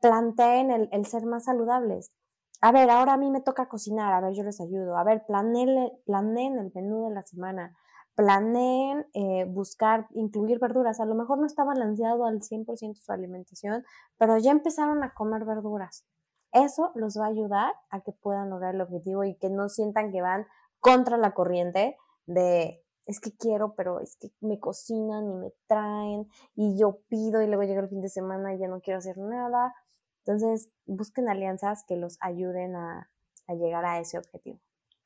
[0.00, 2.10] planteen el, ser más saludables.
[2.62, 4.96] A ver, ahora a mí me toca cocinar, a ver, yo les ayudo.
[4.96, 7.76] A ver, planeen, planeen el menú de la semana
[8.18, 10.98] planeen eh, buscar incluir verduras.
[10.98, 13.84] A lo mejor no está balanceado al 100% su alimentación,
[14.16, 16.04] pero ya empezaron a comer verduras.
[16.50, 20.10] Eso los va a ayudar a que puedan lograr el objetivo y que no sientan
[20.10, 20.48] que van
[20.80, 21.96] contra la corriente
[22.26, 27.40] de es que quiero, pero es que me cocinan y me traen y yo pido
[27.40, 29.76] y luego llega el fin de semana y ya no quiero hacer nada.
[30.26, 33.08] Entonces, busquen alianzas que los ayuden a
[33.46, 34.58] llegar a ese objetivo.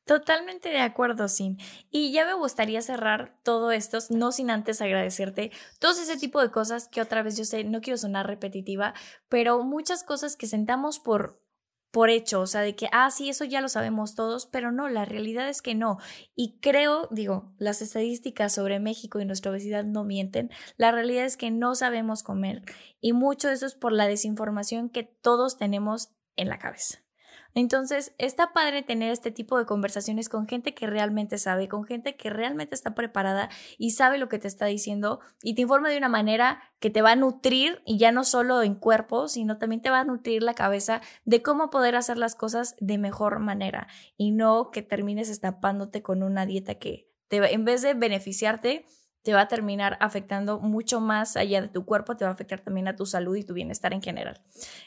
[0.05, 1.59] Totalmente de acuerdo, Sin.
[1.91, 6.51] Y ya me gustaría cerrar todo esto, no sin antes agradecerte todo ese tipo de
[6.51, 8.95] cosas que otra vez yo sé, no quiero sonar repetitiva,
[9.29, 11.41] pero muchas cosas que sentamos por
[11.93, 14.89] por hecho, o sea, de que, ah, sí, eso ya lo sabemos todos, pero no,
[14.89, 15.99] la realidad es que no.
[16.35, 21.37] Y creo, digo, las estadísticas sobre México y nuestra obesidad no mienten, la realidad es
[21.37, 22.63] que no sabemos comer
[23.01, 27.02] y mucho de eso es por la desinformación que todos tenemos en la cabeza.
[27.55, 32.17] Entonces, está padre tener este tipo de conversaciones con gente que realmente sabe, con gente
[32.17, 35.99] que realmente está preparada y sabe lo que te está diciendo y te informa de
[35.99, 39.83] una manera que te va a nutrir y ya no solo en cuerpo, sino también
[39.83, 43.89] te va a nutrir la cabeza de cómo poder hacer las cosas de mejor manera
[44.17, 48.87] y no que termines estampándote con una dieta que te, en vez de beneficiarte,
[49.23, 52.61] te va a terminar afectando mucho más allá de tu cuerpo, te va a afectar
[52.61, 54.41] también a tu salud y tu bienestar en general.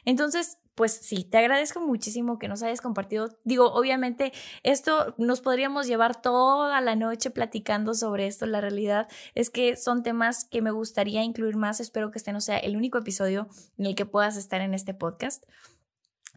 [0.04, 3.30] Entonces, pues sí, te agradezco muchísimo que nos hayas compartido.
[3.46, 4.34] Digo, obviamente,
[4.64, 8.46] esto nos podríamos llevar toda la noche platicando sobre esto.
[8.46, 11.80] La realidad es que son temas que me gustaría incluir más.
[11.80, 14.94] Espero que este no sea el único episodio en el que puedas estar en este
[14.94, 15.46] podcast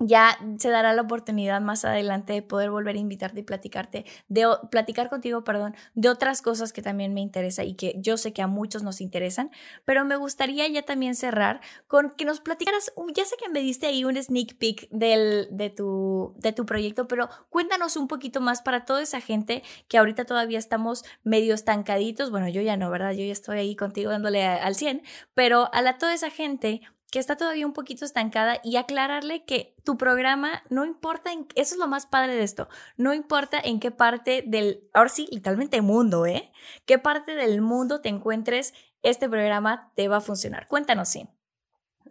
[0.01, 4.47] ya se dará la oportunidad más adelante de poder volver a invitarte y platicarte, de
[4.71, 8.43] platicar contigo, perdón, de otras cosas que también me interesa y que yo sé que
[8.43, 9.51] a muchos nos interesan,
[9.85, 13.87] pero me gustaría ya también cerrar con que nos platicaras, ya sé que me diste
[13.87, 18.63] ahí un sneak peek del, de, tu, de tu proyecto, pero cuéntanos un poquito más
[18.63, 23.13] para toda esa gente que ahorita todavía estamos medio estancaditos, bueno, yo ya no, ¿verdad?
[23.13, 25.03] Yo ya estoy ahí contigo dándole al 100,
[25.35, 29.75] pero a la, toda esa gente que está todavía un poquito estancada y aclararle que
[29.85, 33.91] tu programa no importa eso es lo más padre de esto, no importa en qué
[33.91, 36.53] parte del, ahora sí, literalmente mundo, ¿eh?
[36.85, 40.67] ¿Qué parte del mundo te encuentres, este programa te va a funcionar?
[40.69, 41.29] Cuéntanos, sí.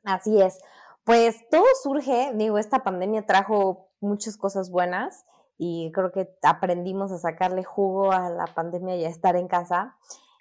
[0.03, 0.57] Así es.
[1.03, 5.25] Pues todo surge, digo, esta pandemia trajo muchas cosas buenas
[5.57, 9.97] y creo que aprendimos a sacarle jugo a la pandemia y a estar en casa.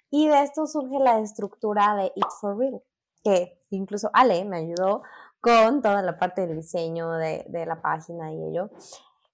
[0.09, 2.81] Y de esto surge la estructura de It for Real
[3.23, 5.03] que incluso Ale me ayudó
[5.41, 8.69] con toda la parte del diseño de, la página y ello,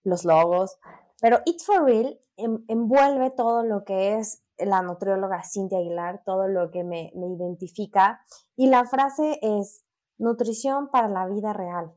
[0.04, 0.78] los logos.
[1.22, 6.72] Pero It for Real envuelve todo lo que es la nutrióloga Cintia Aguilar, todo lo
[6.72, 8.22] que me, me identifica.
[8.56, 9.84] Y la frase es,
[10.18, 11.94] nutrición para la vida real.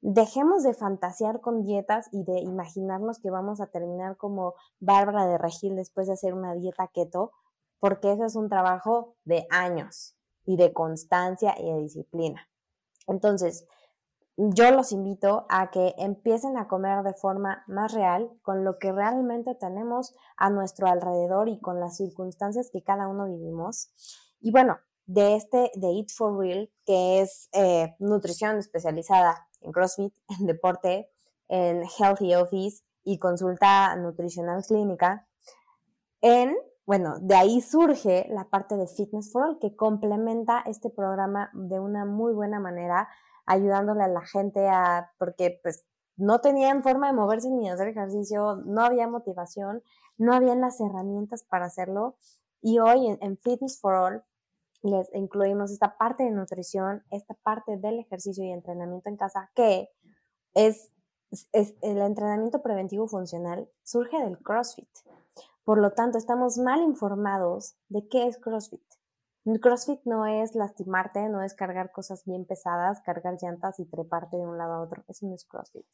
[0.00, 5.38] Dejemos de fantasear con dietas y de imaginarnos que vamos a terminar como Bárbara de
[5.38, 7.32] Regil después de hacer una dieta keto,
[7.78, 10.15] porque eso es un trabajo de años
[10.46, 12.48] y de constancia y de disciplina.
[13.06, 13.66] Entonces,
[14.36, 18.92] yo los invito a que empiecen a comer de forma más real con lo que
[18.92, 23.90] realmente tenemos a nuestro alrededor y con las circunstancias que cada uno vivimos.
[24.40, 30.14] Y bueno, de este, de Eat for Real, que es eh, nutrición especializada en CrossFit,
[30.40, 31.10] en deporte,
[31.48, 35.26] en Healthy Office y consulta nutricional clínica,
[36.20, 36.56] en
[36.86, 41.80] bueno, de ahí surge la parte de Fitness for All que complementa este programa de
[41.80, 43.08] una muy buena manera,
[43.44, 45.84] ayudándole a la gente a, porque pues
[46.16, 49.82] no tenían forma de moverse ni hacer ejercicio, no había motivación,
[50.16, 52.16] no habían las herramientas para hacerlo.
[52.62, 54.24] Y hoy en, Fitness for All
[54.82, 59.90] les incluimos esta parte de nutrición, esta parte del ejercicio y entrenamiento en casa, que
[60.54, 60.92] es,
[61.52, 64.88] es el entrenamiento preventivo funcional, surge del CrossFit.
[65.66, 68.84] Por lo tanto, estamos mal informados de qué es CrossFit.
[69.60, 74.46] CrossFit no es lastimarte, no es cargar cosas bien pesadas, cargar llantas y treparte de
[74.46, 75.02] un lado a otro.
[75.08, 75.84] Eso no es CrossFit.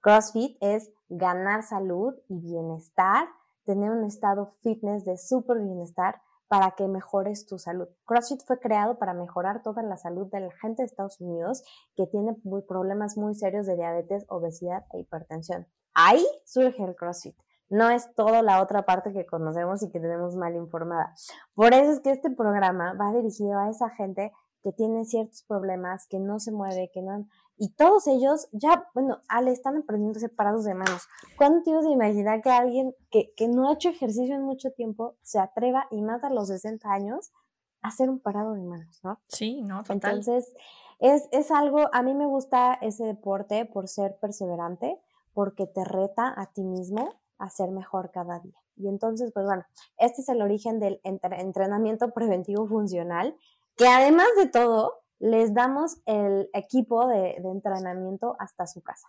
[0.00, 3.28] CrossFit es ganar salud y bienestar,
[3.66, 7.88] tener un estado fitness de súper bienestar para que mejores tu salud.
[8.06, 11.62] CrossFit fue creado para mejorar toda la salud de la gente de Estados Unidos
[11.94, 12.34] que tiene
[12.66, 15.66] problemas muy serios de diabetes, obesidad e hipertensión.
[15.92, 17.36] Ahí surge el CrossFit
[17.68, 21.14] no es toda la otra parte que conocemos y que tenemos mal informada.
[21.54, 26.06] Por eso es que este programa va dirigido a esa gente que tiene ciertos problemas,
[26.08, 27.26] que no se mueve, que no...
[27.56, 31.06] Y todos ellos ya, bueno, Ale, están aprendiendo separados de manos.
[31.36, 34.70] ¿Cuándo te ibas a imaginar que alguien que, que no ha hecho ejercicio en mucho
[34.72, 37.30] tiempo se atreva y más a los 60 años
[37.82, 39.20] a hacer un parado de manos, ¿no?
[39.28, 39.96] Sí, no, total.
[39.96, 40.54] Entonces,
[40.98, 44.98] es, es algo, a mí me gusta ese deporte por ser perseverante,
[45.34, 48.58] porque te reta a ti mismo a ser mejor cada día.
[48.76, 49.64] Y entonces, pues bueno,
[49.98, 53.36] este es el origen del entrenamiento preventivo funcional,
[53.76, 59.08] que además de todo, les damos el equipo de, entrenamiento hasta su casa.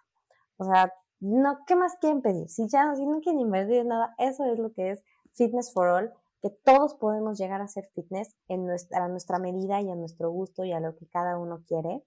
[0.57, 2.47] O sea, no, ¿qué más quieren pedir?
[2.49, 5.03] Si ya no quieren invertir nada, eso es lo que es
[5.33, 9.89] Fitness for All, que todos podemos llegar a ser fitness en a nuestra medida y
[9.89, 12.03] a nuestro gusto y a lo que cada uno quiere.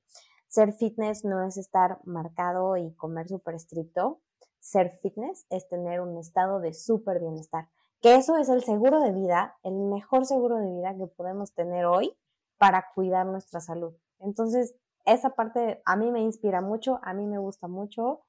[0.47, 4.21] Ser fitness no es estar marcado y comer súper estricto,
[4.69, 7.69] ser fitness es tener un estado de súper bienestar.
[8.01, 11.87] Que eso es el seguro de vida, el mejor seguro de vida que podemos tener
[11.87, 12.15] hoy
[12.59, 13.95] para cuidar nuestra salud.
[14.21, 14.75] Entonces,
[15.07, 18.21] esa parte a mí me inspira mucho, a mí me gusta mucho.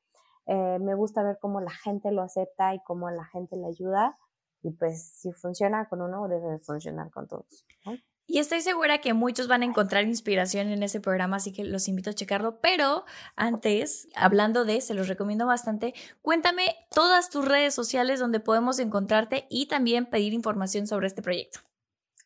[0.46, 4.18] Eh, me gusta ver cómo la gente lo acepta y cómo la gente le ayuda.
[4.64, 7.66] Y pues si funciona con uno, debe funcionar con todos.
[8.32, 11.88] Y estoy segura que muchos van a encontrar inspiración en ese programa, así que los
[11.88, 12.60] invito a checarlo.
[12.62, 13.04] Pero
[13.36, 19.48] antes, hablando de, se los recomiendo bastante, cuéntame todas tus redes sociales donde podemos encontrarte
[19.50, 21.62] y también pedir información sobre este proyecto.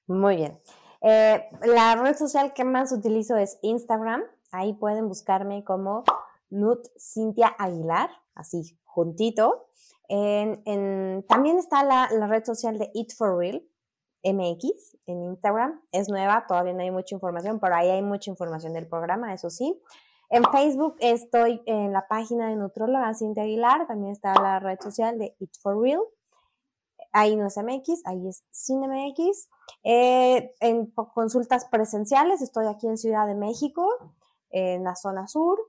[0.06, 0.60] Muy bien.
[0.99, 4.24] Eh, la red social que más utilizo es Instagram.
[4.51, 6.04] Ahí pueden buscarme como
[6.49, 9.70] Nut Cintia Aguilar, así juntito.
[10.10, 13.64] también está la, la red social de Eat for Real,
[14.24, 15.82] MX en Instagram.
[15.92, 19.50] Es nueva, todavía no hay mucha información, pero ahí hay mucha información del programa, eso
[19.50, 19.82] sí.
[20.30, 25.20] En Facebook estoy en la página de Nutróloga Cintia Aguilar, también está la red social
[25.20, 26.02] de It for Real.
[27.12, 29.50] Ahí no es MX, ahí es CineMX.
[29.84, 33.88] Eh, en consultas presenciales estoy aquí en Ciudad de México,
[34.50, 35.60] en la zona sur.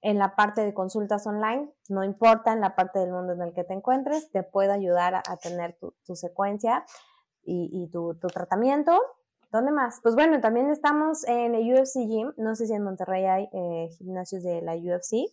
[0.00, 3.52] En la parte de consultas online, no importa en la parte del mundo en el
[3.52, 6.84] que te encuentres, te puedo ayudar a, tener tu, secuencia
[7.44, 8.98] y, tu, tratamiento.
[9.50, 10.00] ¿Dónde más?
[10.02, 12.32] Pues bueno, también estamos en el UFC Gym.
[12.36, 15.30] No sé si en Monterrey hay eh, gimnasios de la UFC.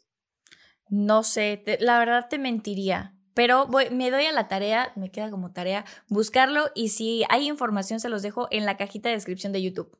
[0.90, 3.16] No sé, la verdad te mentiría.
[3.34, 8.02] Pero me doy a la tarea, me queda como tarea buscarlo y si hay información
[8.02, 9.98] se los dejo en la cajita de descripción de YouTube.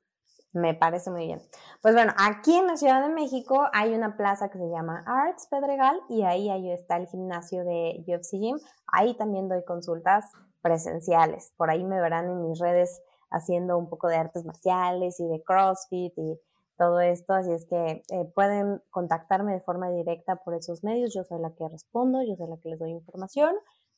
[0.52, 1.42] Me parece muy bien.
[1.82, 5.48] Pues bueno, aquí en la Ciudad de México hay una plaza que se llama Arts
[5.50, 8.58] Pedregal y ahí, ahí está el gimnasio de UFC Gym.
[8.88, 10.26] Ahí también doy consultas
[10.62, 11.52] presenciales.
[11.58, 13.02] Por ahí me verán en mis redes
[13.32, 16.40] haciendo un poco de artes marciales y de CrossFit y
[16.78, 17.34] todo esto.
[17.34, 21.14] Así es que eh, pueden contactarme de forma directa por esos medios.
[21.14, 23.56] Yo soy la que respondo, yo soy la que les doy información.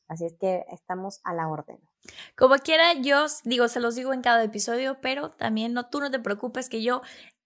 [0.07, 1.79] Así es que estamos a la orden.
[2.35, 6.11] Como quiera, yo digo, se los digo en cada episodio, pero también no, tú no
[6.11, 7.01] te preocupes que yo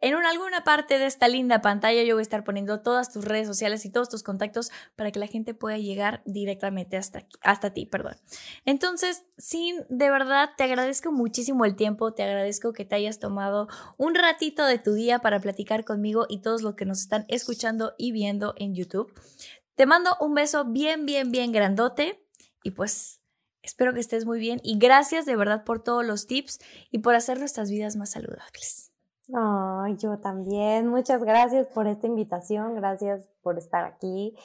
[0.09, 3.47] en alguna parte de esta linda pantalla yo voy a estar poniendo todas tus redes
[3.47, 7.85] sociales y todos tus contactos para que la gente pueda llegar directamente hasta, hasta ti,
[7.85, 8.15] perdón.
[8.65, 13.67] Entonces, sí, de verdad te agradezco muchísimo el tiempo, te agradezco que te hayas tomado
[13.97, 17.95] un ratito de tu día para platicar conmigo y todos los que nos están escuchando
[17.97, 19.13] y viendo en YouTube.
[19.75, 22.23] Te mando un beso bien, bien, bien grandote
[22.63, 23.21] y pues
[23.61, 26.59] espero que estés muy bien y gracias de verdad por todos los tips
[26.91, 28.94] y por hacer nuestras vidas más saludables.
[29.33, 30.87] Ay, yo también.
[30.87, 34.35] Muchas gracias por esta invitación, gracias por estar aquí,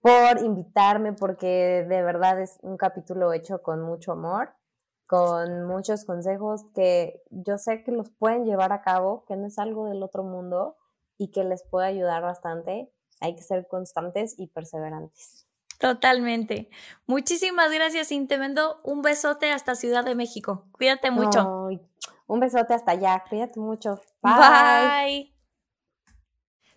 [0.00, 4.54] por invitarme, porque de verdad es un capítulo hecho con mucho amor,
[5.06, 9.58] con muchos consejos que yo sé que los pueden llevar a cabo, que no es
[9.58, 10.76] algo del otro mundo
[11.18, 12.92] y que les puede ayudar bastante.
[13.20, 15.45] Hay que ser constantes y perseverantes.
[15.78, 16.70] Totalmente.
[17.06, 20.64] Muchísimas gracias, y te mando un besote hasta Ciudad de México.
[20.72, 21.68] Cuídate mucho.
[22.26, 23.24] un besote hasta allá.
[23.28, 24.00] Cuídate mucho.
[24.22, 25.36] Bye.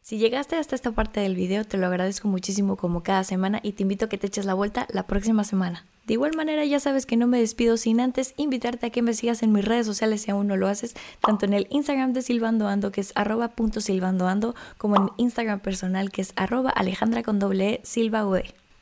[0.10, 3.74] Si llegaste hasta esta parte del video, te lo agradezco muchísimo como cada semana y
[3.74, 5.86] te invito a que te eches la vuelta la próxima semana.
[6.08, 9.14] De igual manera, ya sabes que no me despido sin antes invitarte a que me
[9.14, 12.24] sigas en mis redes sociales si aún no lo haces, tanto en el Instagram de
[12.24, 17.38] Silvandoando, que es arroba punto silvandoando, como en Instagram personal, que es arroba alejandra con
[17.38, 18.24] doble e, silva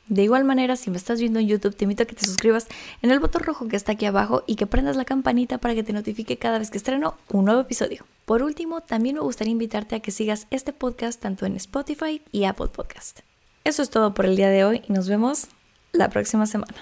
[0.08, 2.66] de igual manera, si me estás viendo en YouTube, te invito a que te suscribas
[3.02, 5.82] en el botón rojo que está aquí abajo y que prendas la campanita para que
[5.82, 8.04] te notifique cada vez que estreno un nuevo episodio.
[8.24, 12.44] Por último, también me gustaría invitarte a que sigas este podcast tanto en Spotify y
[12.44, 13.20] Apple Podcast.
[13.64, 15.48] Eso es todo por el día de hoy y nos vemos
[15.92, 16.74] la próxima semana.